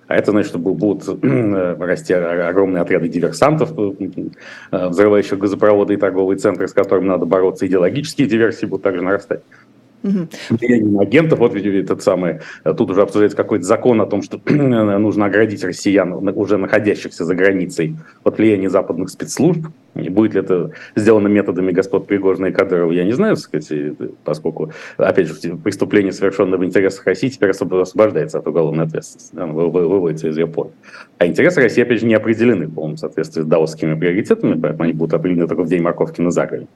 А 0.10 0.15
это 0.15 0.32
значит, 0.32 0.50
что 0.50 0.58
будут 0.58 1.08
расти 1.80 2.13
огромные 2.13 2.82
отряды 2.82 3.08
диверсантов, 3.08 3.72
э, 3.78 4.88
взрывающих 4.89 5.38
газопроводы 5.38 5.93
и 5.93 5.98
торговые 5.98 6.39
центры, 6.39 6.67
с 6.67 6.74
которыми 6.74 7.06
надо 7.06 7.28
бороться. 7.28 7.67
Идеологические 7.67 8.28
диверсии 8.28 8.65
будут 8.65 8.82
также 8.82 9.04
нарастать. 9.04 9.41
Угу. 10.02 11.02
агентов, 11.02 11.40
вот 11.40 11.56
этот 11.56 12.02
самый, 12.02 12.40
тут 12.64 12.90
уже 12.90 13.02
обсуждается 13.02 13.36
какой-то 13.36 13.66
закон 13.66 14.00
о 14.00 14.06
том, 14.06 14.22
что 14.22 14.40
нужно 14.50 15.26
оградить 15.26 15.64
россиян, 15.64 16.14
уже 16.14 16.58
находящихся 16.58 17.26
за 17.26 17.36
границей, 17.36 17.98
от 18.24 18.38
влияния 18.38 18.70
западных 18.70 19.10
спецслужб. 19.10 19.68
Будет 19.96 20.36
ли 20.36 20.40
это 20.40 20.72
сделано 20.96 21.28
методами 21.28 21.72
господ 21.72 22.08
Пригожина 22.08 22.48
и 22.48 22.52
Кадырова, 22.52 22.92
я 22.92 23.04
не 23.04 23.12
знаю, 23.12 23.36
сказать, 23.36 23.70
поскольку, 24.24 24.72
опять 24.98 25.28
же, 25.28 25.58
преступление, 25.58 26.14
совершенное 26.14 26.58
в 26.58 26.64
интересах 26.64 27.06
России, 27.06 27.28
теперь 27.28 27.50
освобождается 27.50 28.40
от 28.40 28.48
уголовной 28.48 28.86
ответственности, 28.86 29.36
да, 29.36 29.48
выводится 29.48 30.30
из 30.30 30.38
ее. 30.38 30.50
А 31.18 31.26
интересы 31.26 31.62
России, 31.62 31.82
опять 31.82 32.00
же, 32.00 32.06
не 32.06 32.14
определены 32.14 32.68
в 32.68 32.74
полном 32.74 32.98
соответствии 32.98 33.42
с 33.42 33.46
даосскими 33.46 34.00
приоритетами, 34.00 34.60
поэтому 34.60 34.84
они 34.84 34.94
будут 34.94 35.14
определены 35.14 35.48
только 35.48 35.64
в 35.64 35.68
день 35.68 35.82
морковки 35.82 36.22
на 36.22 36.32
загоне. 36.32 36.68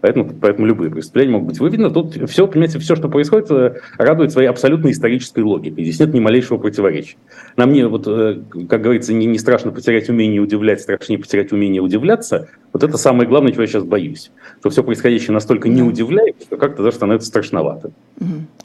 Поэтому, 0.00 0.30
поэтому 0.40 0.66
любые 0.66 0.90
преступления 0.90 1.32
могут 1.32 1.48
быть 1.48 1.60
выведены. 1.60 1.90
Тут 1.90 2.16
все, 2.30 2.46
понимаете, 2.46 2.78
все, 2.78 2.96
что 2.96 3.08
происходит, 3.08 3.50
э, 3.50 3.76
радует 3.98 4.32
своей 4.32 4.48
абсолютно 4.48 4.90
исторической 4.90 5.40
логикой. 5.40 5.84
Здесь 5.84 6.00
нет 6.00 6.12
ни 6.12 6.20
малейшего 6.20 6.58
противоречия. 6.58 7.16
Нам 7.56 7.72
не, 7.72 7.86
вот, 7.86 8.04
э, 8.06 8.40
как 8.68 8.82
говорится, 8.82 9.12
не, 9.14 9.26
не 9.26 9.38
страшно 9.38 9.72
потерять 9.72 10.08
умение 10.08 10.40
удивлять, 10.40 10.80
страшнее 10.80 11.18
потерять 11.18 11.52
умение 11.52 11.80
удивляться. 11.80 12.48
Вот 12.72 12.82
это 12.84 12.98
самое 12.98 13.28
главное, 13.28 13.52
чего 13.52 13.62
я 13.62 13.68
сейчас 13.68 13.84
боюсь. 13.84 14.30
Что 14.60 14.70
все 14.70 14.82
происходящее 14.82 15.32
настолько 15.32 15.68
не 15.68 15.82
удивляет, 15.82 16.36
что 16.42 16.56
как-то 16.56 16.82
даже 16.82 16.96
становится 16.96 17.28
страшновато. 17.28 17.90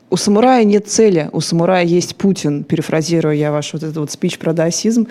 У 0.09 0.17
самурая 0.17 0.65
нет 0.65 0.87
цели, 0.87 1.29
у 1.31 1.39
самурая 1.39 1.85
есть 1.85 2.17
Путин, 2.17 2.65
перефразируя 2.65 3.33
я 3.33 3.51
ваш 3.51 3.71
вот 3.71 3.83
этот 3.83 3.95
вот 3.97 4.11
спич 4.11 4.37
про 4.37 4.51
даосизм. 4.51 5.07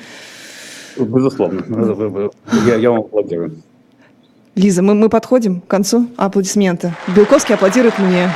Безусловно. 0.99 2.31
Я, 2.67 2.75
я 2.75 2.91
вам 2.91 3.01
аплодирую. 3.01 3.57
Лиза, 4.61 4.83
мы, 4.83 4.95
мы 4.95 5.09
подходим 5.09 5.63
к 5.63 5.67
концу 5.67 6.09
аплодисменты. 6.17 6.93
Белковский 7.17 7.55
аплодирует 7.55 7.99
мне. 7.99 8.29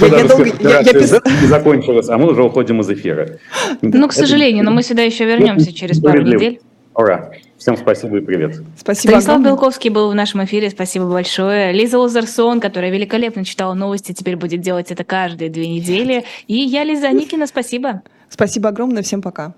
Я, 0.00 0.06
я 0.06 0.24
долго... 0.24 0.46
Я, 0.60 0.80
я 0.80 0.92
пис... 0.92 1.14
закончилось, 1.46 2.08
а 2.08 2.16
мы 2.16 2.30
уже 2.30 2.42
уходим 2.42 2.80
из 2.80 2.88
эфира. 2.90 3.38
Ну, 3.82 4.08
к 4.08 4.12
сожалению, 4.12 4.64
но 4.64 4.70
мы 4.70 4.82
сюда 4.82 5.02
еще 5.02 5.26
вернемся 5.26 5.66
ну, 5.68 5.72
через 5.72 6.00
пару 6.00 6.22
недель. 6.22 6.60
Ура. 6.94 7.30
Всем 7.58 7.76
спасибо 7.76 8.18
и 8.18 8.20
привет. 8.20 8.62
Спасибо. 8.78 9.10
Станислав. 9.10 9.42
Белковский 9.42 9.90
был 9.90 10.10
в 10.10 10.14
нашем 10.14 10.44
эфире. 10.44 10.70
Спасибо 10.70 11.06
большое. 11.06 11.72
Лиза 11.72 11.98
Лазарсон, 11.98 12.60
которая 12.60 12.90
великолепно 12.90 13.44
читала 13.44 13.74
новости, 13.74 14.12
теперь 14.12 14.36
будет 14.36 14.60
делать 14.60 14.90
это 14.90 15.04
каждые 15.04 15.50
две 15.50 15.68
недели. 15.68 16.24
И 16.46 16.54
я, 16.54 16.84
Лиза 16.84 17.10
Никина, 17.10 17.46
спасибо. 17.46 18.02
Спасибо 18.30 18.70
огромное. 18.70 19.02
Всем 19.02 19.20
пока. 19.22 19.54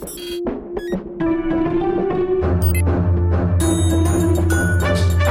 thank 0.00 0.48
you 0.48 0.61